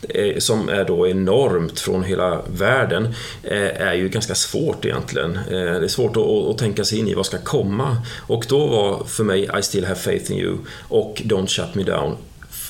eh, 0.08 0.38
som 0.38 0.68
är 0.68 0.84
då 0.84 1.08
enormt 1.08 1.80
från 1.80 2.04
hela 2.04 2.42
världen, 2.52 3.14
eh, 3.42 3.80
är 3.80 3.94
ju 3.94 4.08
ganska 4.08 4.34
svårt 4.34 4.84
egentligen. 4.84 5.36
Eh, 5.36 5.42
Det 5.50 5.84
är 5.84 5.88
svårt 5.88 6.16
att, 6.16 6.58
tänka 6.58 6.84
sig 6.84 6.98
in 6.98 7.08
i 7.08 7.14
vad 7.14 7.26
ska 7.26 7.38
komma. 7.38 7.96
Och 8.26 8.44
då 8.48 8.66
var 8.66 9.04
för 9.04 9.24
mig 9.24 9.50
I 9.58 9.62
still 9.62 9.84
have 9.84 10.00
faith 10.00 10.32
in 10.32 10.38
you 10.38 10.58
och 10.88 11.22
Don't 11.24 11.46
shut 11.46 11.74
me 11.74 11.82
down 11.82 12.16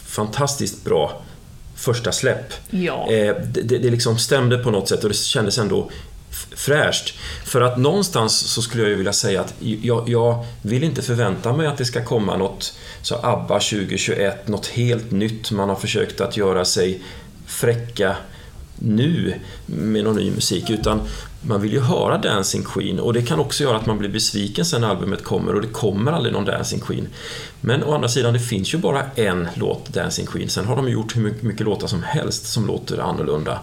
fantastiskt 0.07 0.85
bra 0.85 1.23
första 1.77 2.13
släpp. 2.13 2.53
Ja. 2.71 3.07
Det, 3.09 3.63
det 3.63 3.79
det 3.79 3.91
liksom 3.91 4.19
stämde 4.19 4.59
på 4.59 4.71
något 4.71 4.89
sätt 4.89 5.03
och 5.05 5.11
det 5.11 5.17
kändes 5.17 5.59
ändå 5.59 5.91
fräscht. 6.57 7.15
För 7.45 7.61
att 7.61 7.79
någonstans 7.79 8.39
så 8.39 8.63
skulle 8.63 8.83
jag 8.83 8.91
ju 8.91 8.97
vilja 8.97 9.13
säga 9.13 9.41
att 9.41 9.55
jag, 9.61 10.09
jag 10.09 10.45
vill 10.63 10.85
inte 10.85 11.03
förvänta 11.03 11.53
mig 11.53 11.67
att 11.67 11.79
det 11.79 11.85
ska 11.85 12.05
komma 12.05 12.37
något 12.37 12.75
så 13.03 13.15
ABBA 13.23 13.61
2021, 13.61 14.49
något 14.49 14.67
helt 14.67 15.11
nytt. 15.11 15.51
Man 15.51 15.69
har 15.69 15.77
försökt 15.77 16.21
att 16.21 16.37
göra 16.37 16.65
sig 16.65 17.03
fräcka 17.47 18.17
nu 18.79 19.35
med 19.67 20.05
någon 20.05 20.17
ny 20.17 20.31
musik 20.31 20.71
utan 20.71 21.01
man 21.43 21.61
vill 21.61 21.73
ju 21.73 21.81
höra 21.81 22.19
Dancing 22.19 22.65
Queen 22.65 23.01
och 23.01 23.13
det 23.13 23.23
kan 23.23 23.41
också 23.41 23.65
göra 23.65 23.77
att 23.77 23.87
man 23.87 23.99
blir 23.99 24.09
besviken 24.09 24.65
sen 24.65 24.81
när 24.81 24.89
albumet 24.89 25.25
kommer 25.25 25.55
och 25.55 25.63
det 25.63 25.69
kommer 25.69 26.13
aldrig 26.13 26.33
någon 26.33 26.45
Dancing 26.45 26.81
Queen. 26.81 27.09
Men 27.61 27.85
å 27.85 27.95
andra 27.95 28.09
sidan, 28.09 28.33
det 28.33 28.41
finns 28.41 28.75
ju 28.75 28.79
bara 28.79 29.03
en 29.15 29.49
låt 29.55 29.89
Dancing 29.89 30.27
Queen. 30.27 30.49
Sen 30.49 30.65
har 30.65 30.77
de 30.77 30.89
gjort 30.89 31.17
hur 31.17 31.35
mycket 31.41 31.67
låtar 31.67 31.87
som 31.87 32.03
helst 32.03 32.47
som 32.47 32.67
låter 32.67 32.99
annorlunda. 32.99 33.59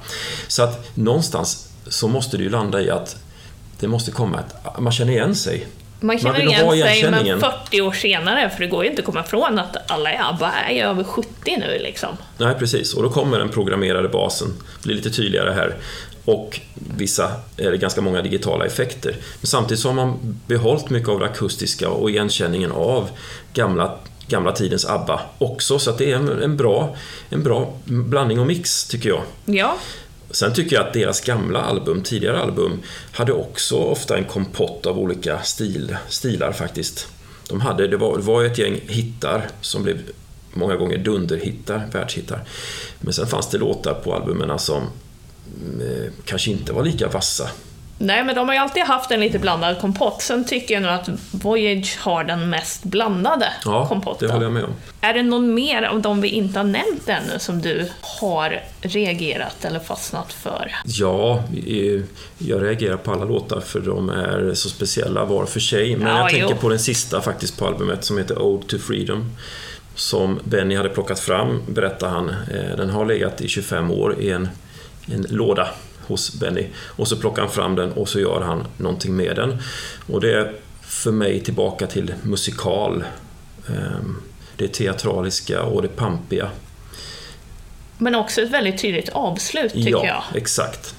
Så 0.47 0.63
att 0.63 0.97
någonstans 0.97 1.66
så 1.89 2.07
måste 2.07 2.37
det 2.37 2.43
ju 2.43 2.49
landa 2.49 2.81
i 2.81 2.89
att 2.89 3.15
det 3.79 3.87
måste 3.87 4.11
komma 4.11 4.39
ett... 4.39 4.79
Man 4.79 4.91
känner 4.91 5.13
igen 5.13 5.35
sig. 5.35 5.67
Man 5.99 6.19
känner 6.19 6.39
vill 6.39 6.47
ha 6.47 6.75
igen 6.75 6.87
sig, 6.87 7.03
men 7.03 7.13
igenkänningen. 7.13 7.39
40 7.39 7.81
år 7.81 7.91
senare, 7.91 8.49
för 8.49 8.59
det 8.59 8.67
går 8.67 8.83
ju 8.83 8.89
inte 8.89 9.01
att 9.01 9.05
komma 9.05 9.19
ifrån 9.19 9.59
att 9.59 9.91
alla 9.91 10.13
i 10.13 10.17
ABBA 10.17 10.51
är 10.51 10.73
ju 10.73 10.81
över 10.81 11.03
70 11.03 11.29
nu 11.45 11.79
liksom. 11.83 12.17
Nej, 12.37 12.55
precis. 12.55 12.93
Och 12.93 13.03
då 13.03 13.09
kommer 13.09 13.39
den 13.39 13.49
programmerade 13.49 14.09
basen, 14.09 14.53
blir 14.83 14.95
lite 14.95 15.09
tydligare 15.09 15.51
här. 15.51 15.75
Och 16.25 16.59
vissa, 16.97 17.31
eller 17.57 17.77
ganska 17.77 18.01
många 18.01 18.21
digitala 18.21 18.65
effekter. 18.65 19.15
Men 19.41 19.47
samtidigt 19.47 19.81
så 19.81 19.89
har 19.89 19.95
man 19.95 20.39
behållit 20.47 20.89
mycket 20.89 21.09
av 21.09 21.19
det 21.19 21.25
akustiska 21.25 21.89
och 21.89 22.09
igenkänningen 22.09 22.71
av 22.71 23.09
gamla, 23.53 23.97
gamla 24.27 24.51
tidens 24.51 24.85
ABBA 24.85 25.21
också. 25.37 25.79
Så 25.79 25.89
att 25.89 25.97
det 25.97 26.11
är 26.11 26.15
en, 26.15 26.43
en, 26.43 26.57
bra, 26.57 26.95
en 27.29 27.43
bra 27.43 27.73
blandning 27.85 28.39
och 28.39 28.47
mix, 28.47 28.87
tycker 28.87 29.09
jag. 29.09 29.21
Ja, 29.45 29.77
Sen 30.31 30.53
tycker 30.53 30.75
jag 30.75 30.87
att 30.87 30.93
deras 30.93 31.21
gamla 31.21 31.61
album, 31.61 32.03
tidigare 32.03 32.39
album, 32.39 32.79
hade 33.11 33.33
också 33.33 33.75
ofta 33.75 34.17
en 34.17 34.25
kompott 34.25 34.85
av 34.85 34.99
olika 34.99 35.41
stil, 35.41 35.97
stilar 36.07 36.51
faktiskt. 36.51 37.07
De 37.49 37.61
hade, 37.61 37.87
det 37.87 37.97
var, 37.97 38.17
det 38.17 38.23
var 38.23 38.41
ju 38.41 38.47
ett 38.47 38.57
gäng 38.57 38.79
hittar 38.87 39.49
som 39.61 39.83
blev 39.83 39.97
många 40.53 40.75
gånger 40.75 40.97
dunderhittar, 40.97 41.89
världshittar. 41.93 42.43
Men 42.99 43.13
sen 43.13 43.27
fanns 43.27 43.49
det 43.49 43.57
låtar 43.57 43.93
på 43.93 44.15
albumen 44.15 44.59
som 44.59 44.83
mm, 45.63 45.81
eh, 45.81 46.11
kanske 46.25 46.51
inte 46.51 46.73
var 46.73 46.83
lika 46.83 47.07
vassa 47.07 47.49
nej 47.97 48.23
men 48.23 48.35
de 48.35 48.47
har 48.47 48.55
ju 48.55 48.61
alltid 48.61 48.83
haft 48.83 49.11
en 49.11 49.19
lite 49.19 49.39
blandad 49.39 49.79
kompott. 49.81 50.21
Sen 50.21 50.45
tycker 50.45 50.73
jag 50.73 50.83
nog 50.83 50.91
att 50.91 51.09
Voyage 51.31 51.97
har 51.99 52.23
den 52.23 52.49
mest 52.49 52.83
blandade 52.83 53.53
Ja, 53.65 53.87
kompotten. 53.87 54.27
det 54.27 54.33
håller 54.33 54.45
jag 54.45 54.53
med 54.53 54.63
om. 54.63 54.73
Är 55.01 55.13
det 55.13 55.23
någon 55.23 55.53
mer 55.53 55.83
av 55.83 56.01
de 56.01 56.21
vi 56.21 56.27
inte 56.27 56.59
har 56.59 56.63
nämnt 56.63 57.09
ännu 57.09 57.39
som 57.39 57.61
du 57.61 57.89
har 58.01 58.61
reagerat 58.81 59.65
eller 59.65 59.79
fastnat 59.79 60.33
för? 60.33 60.71
Ja, 60.85 61.43
jag 62.37 62.63
reagerar 62.63 62.97
på 62.97 63.11
alla 63.11 63.25
låtar 63.25 63.59
för 63.59 63.79
de 63.79 64.09
är 64.09 64.53
så 64.53 64.69
speciella 64.69 65.25
var 65.25 65.45
för 65.45 65.59
sig. 65.59 65.95
Men 65.97 66.07
Ja, 66.07 66.17
jag 66.19 66.29
tänker 66.29 66.49
jo. 66.49 66.55
på 66.61 66.69
den 66.69 66.79
sista 66.79 67.21
faktiskt 67.21 67.59
på 67.59 67.67
albumet 67.67 68.03
som 68.03 68.17
heter 68.17 68.41
Ode 68.41 68.67
to 68.67 68.77
Freedom. 68.77 69.31
Som 69.95 70.39
Benny 70.43 70.75
hade 70.75 70.89
plockat 70.89 71.19
fram, 71.19 71.61
berättar 71.67 72.09
han. 72.09 72.29
Eh, 72.29 72.77
Den 72.77 72.89
har 72.89 73.05
legat 73.05 73.41
i 73.41 73.47
25 73.47 73.91
år 73.91 74.15
i 74.19 74.29
en, 74.31 74.49
en 75.13 75.25
låda 75.29 75.67
hos 76.07 76.33
Benny. 76.39 76.65
Och 76.77 77.07
så 77.07 77.17
plockar 77.17 77.41
han 77.41 77.51
fram 77.51 77.75
den 77.75 77.91
och 77.91 78.09
så 78.09 78.19
gör 78.19 78.41
han 78.41 78.67
någonting 78.77 79.15
med 79.15 79.35
den. 79.35 79.57
Och 80.11 80.21
det 80.21 80.33
är 80.33 80.53
för 80.81 81.11
mig 81.11 81.39
tillbaka 81.43 81.87
till 81.87 82.13
musikal. 82.23 83.03
Ehm, 83.67 84.17
Det 84.55 84.67
teatraliska 84.67 85.61
och 85.63 85.81
det 85.81 85.87
pampiga. 85.87 86.49
Men 87.97 88.15
också 88.15 88.41
ett 88.41 88.51
väldigt 88.51 88.81
tydligt 88.81 89.09
avslut 89.09 89.73
tycker 89.73 89.89
ja, 89.89 90.05
jag. 90.05 90.41
exakt. 90.41 90.95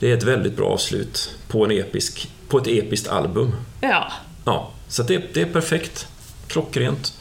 Det 0.00 0.10
är 0.12 0.16
ett 0.16 0.22
väldigt 0.22 0.56
bra 0.56 0.66
avslut 0.68 1.30
på, 1.48 1.64
en 1.64 1.70
episk, 1.70 2.30
på 2.48 2.58
ett 2.58 2.66
episkt 2.66 3.08
album. 3.08 3.54
Ja. 3.80 4.12
Ja, 4.44 4.70
så 4.88 5.02
det, 5.02 5.34
det 5.34 5.40
är 5.40 5.46
perfekt. 5.46 6.06
Klockrent. 6.46 7.12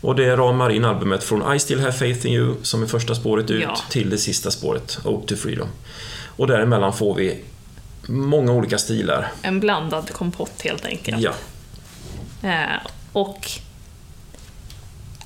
Och 0.00 0.14
det 0.16 0.36
ramar 0.36 0.70
in 0.70 0.84
albumet 0.84 1.24
från 1.24 1.54
I 1.56 1.58
still 1.58 1.80
have 1.80 1.92
faith 1.92 2.26
in 2.26 2.32
you, 2.32 2.54
som 2.62 2.82
är 2.82 2.86
första 2.86 3.14
spåret 3.14 3.50
ut, 3.50 3.62
Ja. 3.62 3.76
till 3.90 4.10
det 4.10 4.18
sista 4.18 4.50
spåret, 4.50 4.98
Ode 5.04 5.26
to 5.26 5.36
Freedom. 5.36 5.68
Och 6.36 6.46
däremellan 6.46 6.92
får 6.92 7.14
vi 7.14 7.38
många 8.08 8.52
olika 8.52 8.78
stilar. 8.78 9.32
En 9.42 9.60
blandad 9.60 10.10
kompott 10.12 10.62
helt 10.62 10.86
enkelt. 10.86 11.20
Ja, 11.20 11.32
Eh, 12.42 12.80
och 13.12 13.40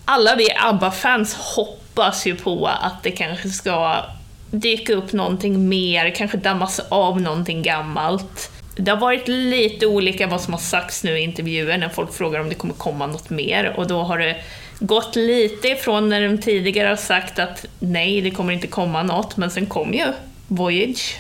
alla 0.04 0.36
vi 0.36 0.48
ABBA-fans 0.56 1.34
hoppas 1.34 2.26
ju 2.26 2.36
på 2.36 2.66
att 2.66 3.02
det 3.02 3.10
kanske 3.10 3.48
ska 3.48 4.04
dyka 4.50 4.94
upp 4.94 5.12
någonting 5.12 5.68
mer, 5.68 6.14
kanske 6.14 6.36
dammas 6.36 6.80
av 6.88 7.20
någonting 7.20 7.62
gammalt. 7.62 8.50
Det 8.76 8.90
har 8.90 8.98
varit 8.98 9.28
lite 9.28 9.86
olika 9.86 10.26
vad 10.26 10.40
som 10.40 10.52
har 10.52 10.60
sagts 10.60 11.04
nu 11.04 11.18
i 11.18 11.22
intervjuer 11.22 11.78
när 11.78 11.88
folk 11.88 12.14
frågar 12.14 12.40
om 12.40 12.48
det 12.48 12.54
kommer 12.54 12.74
komma 12.74 13.06
något 13.06 13.30
mer 13.30 13.74
och 13.76 13.86
då 13.86 14.02
har 14.02 14.18
det 14.18 14.36
gått 14.80 15.16
lite 15.16 15.68
ifrån 15.68 16.08
när 16.08 16.28
de 16.28 16.38
tidigare 16.38 16.88
har 16.88 16.96
sagt 16.96 17.38
att 17.38 17.64
nej, 17.78 18.20
det 18.20 18.30
kommer 18.30 18.52
inte 18.52 18.66
komma 18.66 19.02
något, 19.02 19.36
men 19.36 19.50
sen 19.50 19.66
kom 19.66 19.94
ju 19.94 20.06
Voyage 20.50 21.18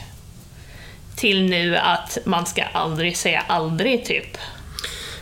till 1.16 1.42
nu 1.42 1.76
att 1.76 2.18
man 2.24 2.46
ska 2.46 2.62
aldrig 2.62 3.16
säga 3.16 3.42
aldrig, 3.46 4.04
typ. 4.04 4.36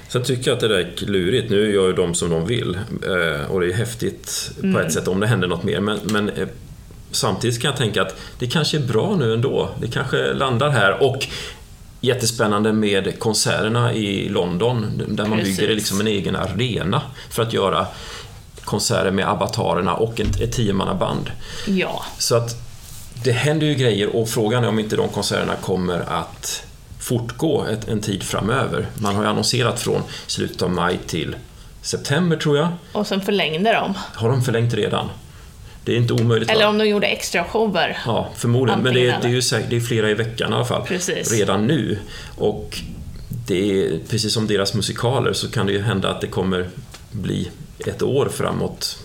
Sen 0.09 0.23
tycker 0.23 0.51
jag 0.51 0.55
att 0.55 0.61
det 0.61 0.69
där 0.69 0.79
är 0.79 1.07
lurigt. 1.07 1.51
Nu 1.51 1.73
gör 1.73 1.87
ju 1.87 1.93
de 1.93 2.15
som 2.15 2.31
de 2.31 2.47
vill 2.47 2.75
eh, 2.75 3.51
och 3.51 3.61
det 3.61 3.67
är 3.67 3.73
häftigt 3.73 4.51
på 4.73 4.81
ett 4.81 4.93
sätt 4.93 5.09
om 5.09 5.21
det 5.21 5.27
händer 5.27 5.49
något 5.49 5.63
mer. 5.63 5.81
Men, 5.81 6.01
men 6.05 6.29
eh, 6.29 6.49
samtidigt 7.11 7.63
kan 7.63 7.69
jag 7.69 7.79
tänka 7.79 8.03
att 8.03 8.17
det 8.39 8.47
kanske 8.47 8.77
är 8.77 8.83
bra 8.83 9.17
nu 9.17 9.35
ändå. 9.35 9.71
Det 9.81 9.89
kanske 9.89 10.33
landar 10.33 10.71
här 10.71 11.03
och 11.03 11.27
jättespännande 12.01 12.73
med 12.73 13.19
konserterna 13.19 13.93
i 13.95 14.29
London 14.29 15.03
där 15.09 15.27
man 15.27 15.39
Precis. 15.39 15.59
bygger 15.59 15.75
liksom 15.75 16.01
en 16.01 16.07
egen 16.07 16.37
arena 16.37 17.03
för 17.31 17.43
att 17.43 17.53
göra 17.53 17.87
konserter 18.65 19.11
med 19.11 19.29
avatarerna 19.29 19.95
och 19.95 20.21
ett, 20.21 20.41
ett 20.41 20.53
tiomannaband. 20.53 21.31
Ja, 21.67 22.05
Så 22.19 22.37
att 22.37 22.68
det 23.25 23.33
händer 23.33 23.67
ju 23.67 23.75
grejer 23.75 24.17
och 24.17 24.29
frågan 24.29 24.65
är 24.65 24.69
om 24.69 24.79
inte 24.79 24.97
de 24.97 25.09
konserterna 25.09 25.55
kommer 25.57 26.01
att 26.01 26.63
fortgå 27.01 27.65
ett, 27.65 27.89
en 27.89 28.01
tid 28.01 28.23
framöver. 28.23 28.87
Man 28.95 29.15
har 29.15 29.23
ju 29.23 29.29
annonserat 29.29 29.81
från 29.81 30.03
slutet 30.27 30.63
av 30.63 30.71
maj 30.71 30.99
till 31.07 31.37
september 31.83 32.37
tror 32.37 32.57
jag. 32.57 32.69
och 32.93 33.07
sen 33.07 33.21
förlängde 33.21 33.73
de. 33.73 33.95
Har 34.15 34.29
de 34.29 34.43
förlängt 34.43 34.75
redan? 34.75 35.09
Det 35.85 35.93
är 35.93 35.97
inte 35.97 36.13
omöjligt. 36.13 36.51
Eller 36.51 36.65
va? 36.65 36.71
om 36.71 36.79
de 36.79 36.89
gjorde 36.89 37.07
extra 37.07 37.45
shower. 37.45 37.99
Ja, 38.07 38.29
förmodligen. 38.37 38.83
Men 38.83 38.95
det 38.95 39.01
det 39.23 39.29
är 39.29 39.33
ju 39.33 39.43
säkert, 39.43 39.71
det 39.71 39.77
är 39.77 39.81
flera 39.81 40.11
i 40.11 40.15
veckan 40.15 40.53
i 40.53 40.55
alla 40.55 40.65
fall. 40.65 40.83
Precis. 40.87 41.33
Redan 41.33 41.67
nu. 41.67 41.99
Och 42.37 42.79
det 43.47 43.85
är, 43.85 43.99
precis 44.09 44.35
som 44.35 44.47
deras 44.47 44.75
musikaler 44.75 45.33
så 45.33 45.51
kan 45.51 45.67
det 45.67 45.73
ju 45.73 45.83
hända 45.83 46.11
att 46.11 46.21
det 46.21 46.27
kommer 46.27 46.69
bli 47.11 47.51
ett 47.87 48.03
år 48.03 48.29
framåt. 48.29 48.99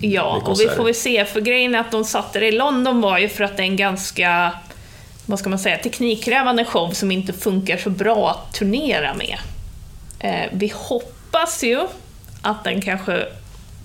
Ja, 0.00 0.42
och 0.44 0.60
vi 0.60 0.68
får 0.68 0.84
väl 0.84 0.94
se. 0.94 1.24
För 1.24 1.40
grejen 1.40 1.74
är 1.74 1.78
att 1.78 1.90
de 1.90 2.04
satte 2.04 2.40
det 2.40 2.46
i 2.46 2.52
London 2.52 3.00
var 3.00 3.18
ju 3.18 3.28
för 3.28 3.44
att 3.44 3.56
det 3.56 3.62
är 3.62 3.66
en 3.66 3.76
ganska, 3.76 4.52
vad 5.26 5.38
ska 5.38 5.48
man 5.50 5.58
säga, 5.58 5.78
teknikkrävande 5.78 6.64
show 6.64 6.90
som 6.90 7.10
inte 7.10 7.32
funkar 7.32 7.76
så 7.76 7.90
bra 7.90 8.30
att 8.30 8.54
turnera 8.54 9.14
med. 9.14 9.38
Eh, 10.20 10.48
vi 10.52 10.72
hoppas 10.74 11.62
ju 11.64 11.80
att 12.42 12.64
den 12.64 12.82
kanske 12.82 13.26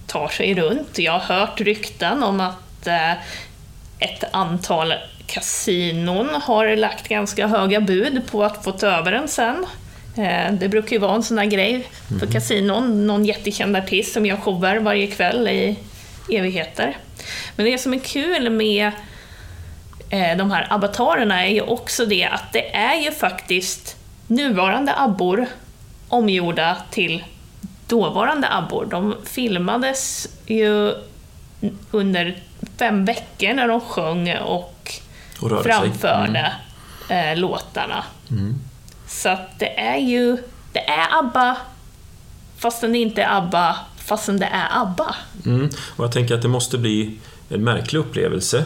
tar 0.07 0.27
sig 0.27 0.53
runt. 0.53 0.99
Jag 0.99 1.11
har 1.19 1.35
hört 1.39 1.61
rykten 1.61 2.23
om 2.23 2.39
att 2.39 2.87
eh, 2.87 3.11
ett 3.99 4.23
antal 4.31 4.93
kasinon 5.27 6.29
har 6.43 6.75
lagt 6.75 7.07
ganska 7.07 7.47
höga 7.47 7.81
bud 7.81 8.21
på 8.31 8.43
att 8.43 8.63
få 8.63 8.71
ta 8.71 8.87
över 8.87 9.11
den 9.11 9.27
sen. 9.27 9.65
Eh, 10.17 10.53
Det 10.53 10.69
brukar 10.69 10.91
ju 10.91 10.97
vara 10.99 11.15
en 11.15 11.23
sån 11.23 11.37
här 11.37 11.45
grej 11.45 11.87
för 12.19 12.27
kasinon, 12.27 13.07
någon 13.07 13.25
jättekänd 13.25 13.75
artist 13.77 14.13
som 14.13 14.25
gör 14.25 14.37
shower 14.37 14.79
varje 14.79 15.07
kväll 15.07 15.47
i 15.47 15.75
evigheter. 16.29 16.97
Men 17.55 17.65
det 17.65 17.77
som 17.77 17.93
är 17.93 17.99
kul 17.99 18.49
med 18.49 18.91
eh, 20.09 20.37
de 20.37 20.51
här 20.51 20.67
avatarerna 20.73 21.45
är 21.45 21.53
ju 21.53 21.61
också 21.61 22.05
det 22.05 22.25
att 22.25 22.53
det 22.53 22.75
är 22.75 22.95
ju 22.95 23.11
faktiskt 23.11 23.95
nuvarande 24.27 24.93
abbor 24.97 25.47
omgjorda 26.09 26.77
till 26.91 27.23
dåvarande 27.87 28.47
abbor. 28.51 28.85
De 28.85 29.15
filmades 29.25 30.27
ju 30.45 30.93
under 31.91 32.37
fem 32.77 33.05
veckor 33.05 33.53
när 33.53 33.67
de 33.67 33.81
sjöng 33.81 34.37
och 34.37 34.93
Och 35.39 35.63
framförde 35.63 36.53
eh, 37.09 37.37
låtarna. 37.37 38.03
Så 39.07 39.29
att 39.29 39.59
det 39.59 39.79
är 39.79 39.97
ju, 39.97 40.37
det 40.71 40.89
är 40.89 41.19
ABBA 41.19 41.57
fastän 42.57 42.91
det 42.91 42.97
inte 42.97 43.23
är 43.23 43.37
ABBA 43.37 43.75
fastän 44.05 44.37
det 44.39 44.45
är 44.45 44.81
ABBA. 44.81 45.15
Mm. 45.45 45.69
Och 45.95 46.03
jag 46.03 46.11
tänker 46.11 46.35
att 46.35 46.41
det 46.41 46.47
måste 46.47 46.77
bli 46.77 47.17
en 47.49 47.63
märklig 47.63 47.99
upplevelse 47.99 48.65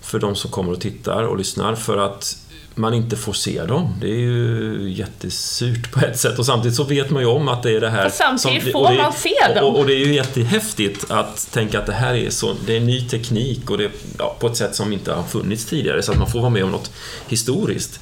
för 0.00 0.18
de 0.18 0.36
som 0.36 0.50
kommer 0.50 0.72
och 0.72 0.80
tittar 0.80 1.22
och 1.22 1.36
lyssnar 1.38 1.74
för 1.74 1.98
att 1.98 2.36
man 2.74 2.94
inte 2.94 3.16
får 3.16 3.32
se 3.32 3.64
dem. 3.64 3.94
Det 4.00 4.06
är 4.06 4.18
ju 4.18 4.90
jättesurt 4.96 5.92
på 5.92 6.00
ett 6.00 6.18
sätt 6.18 6.38
och 6.38 6.46
samtidigt 6.46 6.76
så 6.76 6.84
vet 6.84 7.10
man 7.10 7.22
ju 7.22 7.28
om 7.28 7.48
att 7.48 7.62
det 7.62 7.70
är 7.76 7.80
det 7.80 7.90
här... 7.90 8.04
Fast 8.04 8.16
samtidigt 8.16 8.62
som- 8.62 8.72
får 8.72 8.84
och 8.84 8.90
det, 8.90 8.96
man 9.02 9.12
se 9.12 9.34
dem. 9.54 9.64
Och, 9.64 9.78
och 9.78 9.86
det 9.86 9.92
är 9.94 10.06
ju 10.06 10.14
jättehäftigt 10.14 11.10
att 11.10 11.48
tänka 11.52 11.78
att 11.78 11.86
det 11.86 11.92
här 11.92 12.14
är, 12.14 12.30
så, 12.30 12.54
det 12.66 12.76
är 12.76 12.80
ny 12.80 13.08
teknik 13.08 13.70
och 13.70 13.78
det 13.78 13.90
ja, 14.18 14.36
på 14.40 14.46
ett 14.46 14.56
sätt 14.56 14.74
som 14.74 14.92
inte 14.92 15.12
har 15.12 15.22
funnits 15.22 15.64
tidigare 15.66 16.02
så 16.02 16.12
att 16.12 16.18
man 16.18 16.30
får 16.30 16.40
vara 16.40 16.50
med 16.50 16.64
om 16.64 16.70
något 16.70 16.90
historiskt. 17.28 18.00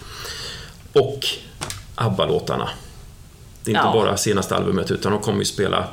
Och 0.93 1.27
ABBA-låtarna. 1.95 2.69
Det 3.65 3.71
är 3.71 3.75
inte 3.77 3.87
Ja. 3.89 3.93
bara 3.93 4.17
senaste 4.17 4.57
albumet 4.57 4.91
utan 4.91 5.13
de 5.13 5.21
kommer 5.21 5.39
ju 5.39 5.45
spela 5.45 5.89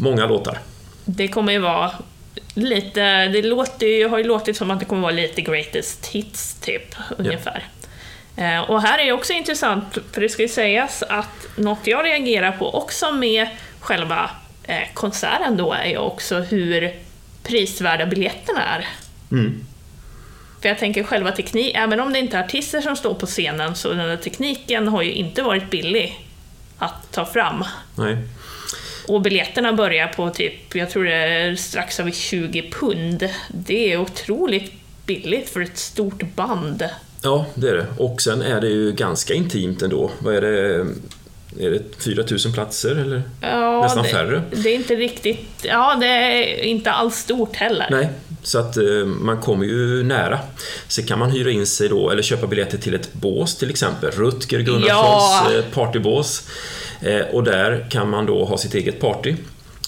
många 0.00 0.26
låtar. 0.26 0.58
Det 1.04 1.28
kommer 1.28 1.52
ju 1.52 1.58
vara 1.58 1.90
lite, 2.54 3.28
det 3.28 3.42
låter 3.42 3.86
ju, 3.86 4.08
har 4.08 4.18
ju 4.18 4.24
låtit 4.24 4.56
som 4.56 4.70
att 4.70 4.78
det 4.80 4.84
kommer 4.84 5.02
vara 5.02 5.12
lite 5.12 5.40
greatest 5.40 6.06
hits 6.06 6.54
typ, 6.54 6.94
ungefär. 7.18 7.64
Eh, 8.36 8.60
Och 8.60 8.82
här 8.82 8.98
är 8.98 9.12
också 9.12 9.32
intressant, 9.32 9.98
för 10.12 10.20
det 10.20 10.28
ska 10.28 10.42
ju 10.42 10.48
sägas 10.48 11.02
att 11.02 11.46
något 11.56 11.86
jag 11.86 12.04
reagerar 12.04 12.52
på 12.52 12.74
också 12.74 13.12
med 13.12 13.48
själva 13.80 14.30
eh, 14.64 14.82
konserten 14.94 15.56
då 15.56 15.72
är 15.72 15.84
ju 15.86 15.98
också 15.98 16.38
hur 16.38 16.94
prisvärda 17.42 18.06
biljetterna 18.06 18.62
är. 18.64 18.88
Mm. 19.32 19.64
För 20.62 20.68
jag 20.68 20.78
tänker 20.78 21.02
själva 21.04 21.32
teknik, 21.32 21.74
även 21.76 22.00
om 22.00 22.12
det 22.12 22.18
inte 22.18 22.36
är 22.36 22.44
artister 22.44 22.80
som 22.80 22.96
står 22.96 23.14
på 23.14 23.26
scenen 23.26 23.74
så 23.74 23.88
den 23.88 23.98
här 23.98 24.16
tekniken 24.16 24.88
har 24.88 25.02
ju 25.02 25.12
inte 25.12 25.42
varit 25.42 25.70
billig 25.70 26.26
att 26.78 27.12
ta 27.12 27.26
fram. 27.26 27.64
Nej. 27.94 28.16
Och 29.06 29.22
biljetterna 29.22 29.72
börjar 29.72 30.06
på 30.06 30.30
typ, 30.30 30.74
jag 30.76 30.90
tror 30.90 31.04
det 31.04 31.14
är 31.14 31.56
strax 31.56 32.00
över 32.00 32.10
20 32.10 32.70
pund. 32.70 33.28
Det 33.48 33.92
är 33.92 34.00
otroligt 34.00 34.72
billigt 35.06 35.48
för 35.50 35.60
ett 35.60 35.78
stort 35.78 36.22
band. 36.34 36.84
Ja, 37.22 37.46
det 37.54 37.68
är 37.68 37.74
det. 37.74 37.86
Och 37.96 38.22
sen 38.22 38.42
är 38.42 38.60
det 38.60 38.68
ju 38.68 38.92
ganska 38.92 39.34
intimt 39.34 39.82
ändå. 39.82 40.10
Vad 40.18 40.34
är 40.34 40.40
det? 40.40 40.86
Är 41.60 41.70
det 41.70 41.82
4000 41.98 42.52
platser 42.52 42.90
eller? 42.96 43.22
Ja, 43.40 43.82
Nästan 43.82 44.02
det, 44.02 44.08
färre. 44.08 44.42
Det 44.50 44.68
är 44.68 44.74
inte 44.74 44.94
riktigt, 44.96 45.48
ja 45.62 45.96
det 46.00 46.06
är 46.06 46.62
inte 46.64 46.90
alls 46.90 47.16
stort 47.16 47.56
heller. 47.56 47.86
Nej, 47.90 48.08
så 48.42 48.58
att 48.58 48.76
eh, 48.76 48.84
man 49.04 49.40
kommer 49.40 49.64
ju 49.64 50.02
nära. 50.02 50.38
Så 50.88 51.02
kan 51.02 51.18
man 51.18 51.30
hyra 51.30 51.50
in 51.50 51.66
sig 51.66 51.88
då, 51.88 52.10
eller 52.10 52.22
köpa 52.22 52.46
biljetter 52.46 52.78
till 52.78 52.94
ett 52.94 53.12
bås 53.12 53.56
till 53.56 53.70
exempel. 53.70 54.10
Rutger 54.10 54.60
Gunnarssons 54.60 54.88
Ja. 54.88 55.58
eh, 55.58 55.64
partybås. 55.74 56.48
Eh, 57.02 57.20
och 57.20 57.44
där 57.44 57.86
kan 57.90 58.10
man 58.10 58.26
då 58.26 58.44
ha 58.44 58.58
sitt 58.58 58.74
eget 58.74 59.00
party. 59.00 59.34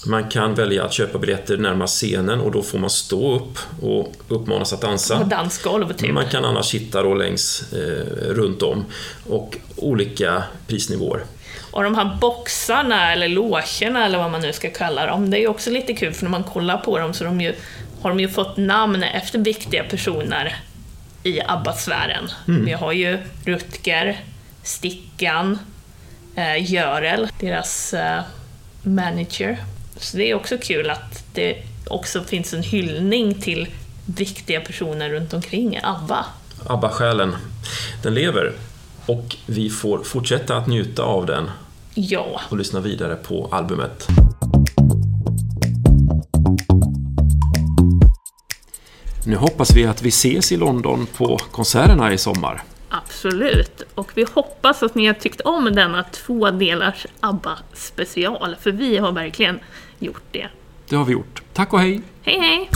Man 0.05 0.29
kan 0.29 0.55
välja 0.55 0.83
att 0.83 0.93
köpa 0.93 1.17
biljetter 1.17 1.57
närmast 1.57 1.95
scenen 1.95 2.39
och 2.39 2.51
då 2.51 2.61
får 2.61 2.79
man 2.79 2.89
stå 2.89 3.35
upp 3.35 3.57
och 3.81 4.13
uppmanas 4.27 4.73
att 4.73 4.81
dansa. 4.81 5.17
På 5.19 5.23
dansgolv 5.23 5.93
typ. 5.93 6.13
Man 6.13 6.25
kan 6.25 6.45
annars 6.45 6.65
sitta 6.65 7.03
då 7.03 7.13
längs 7.13 7.73
eh, 7.73 8.33
runt 8.33 8.61
om 8.61 8.85
och 9.29 9.57
olika 9.75 10.43
prisnivåer. 10.67 11.23
Och 11.71 11.83
de 11.83 11.95
här 11.95 12.17
boxarna, 12.21 13.13
eller 13.13 13.27
logerna 13.27 14.05
eller 14.05 14.17
vad 14.17 14.31
man 14.31 14.41
nu 14.41 14.53
ska 14.53 14.69
kalla 14.69 15.05
dem, 15.05 15.29
det 15.29 15.39
är 15.39 15.47
också 15.47 15.69
lite 15.69 15.93
kul 15.93 16.13
för 16.13 16.23
när 16.23 16.31
man 16.31 16.43
kollar 16.43 16.77
på 16.77 16.99
dem 16.99 17.13
så 17.13 17.23
de 17.23 17.41
ju, 17.41 17.53
har 18.01 18.09
de 18.09 18.19
ju 18.19 18.29
fått 18.29 18.57
namn 18.57 19.03
efter 19.03 19.39
viktiga 19.39 19.83
personer 19.83 20.55
i 21.23 21.41
ABBA-sfären. 21.41 22.29
Vi 22.45 22.71
har 22.71 22.91
ju 22.91 23.17
Rutger, 23.45 24.19
Stickan, 24.63 25.59
eh, 26.35 26.71
Görel, 26.71 27.27
deras 27.39 27.93
eh, 27.93 28.21
manager. 28.83 29.57
Så 29.97 30.17
det 30.17 30.31
är 30.31 30.35
också 30.35 30.57
kul 30.57 30.89
att 30.89 31.23
det 31.33 31.57
också 31.87 32.23
finns 32.23 32.53
en 32.53 32.63
hyllning 32.63 33.41
till 33.41 33.67
viktiga 34.05 34.61
personer 34.61 35.09
runt 35.09 35.33
omkring 35.33 35.79
ABBA. 35.83 36.25
ABBA-själen, 36.67 37.35
den 38.03 38.13
lever. 38.13 38.53
Och 39.05 39.35
vi 39.45 39.69
får 39.69 40.03
fortsätta 40.03 40.57
att 40.57 40.67
njuta 40.67 41.03
av 41.03 41.25
den 41.25 41.49
Ja, 41.95 42.41
och 42.49 42.57
lyssna 42.57 42.79
vidare 42.79 43.15
på 43.15 43.47
albumet. 43.51 44.07
Nu 49.25 49.35
hoppas 49.35 49.71
vi 49.71 49.85
att 49.85 50.01
vi 50.01 50.09
ses 50.09 50.51
i 50.51 50.57
London 50.57 51.07
på 51.17 51.37
konserterna 51.51 52.13
i 52.13 52.17
sommar. 52.17 52.63
Absolut. 53.25 53.81
Och 53.95 54.11
vi 54.15 54.25
hoppas 54.33 54.83
att 54.83 54.95
ni 54.95 55.07
har 55.07 55.13
tyckt 55.13 55.41
om 55.41 55.65
denna 55.65 56.03
två 56.03 56.51
delars 56.51 57.05
ABBA-special, 57.19 58.55
för 58.59 58.71
vi 58.71 58.97
har 58.97 59.11
verkligen 59.11 59.59
gjort 59.99 60.23
det. 60.31 60.47
Det 60.89 60.95
har 60.95 61.05
vi 61.05 61.13
gjort. 61.13 61.41
Tack 61.53 61.73
och 61.73 61.79
hej! 61.79 62.01
Hej 62.23 62.39
hej! 62.39 62.69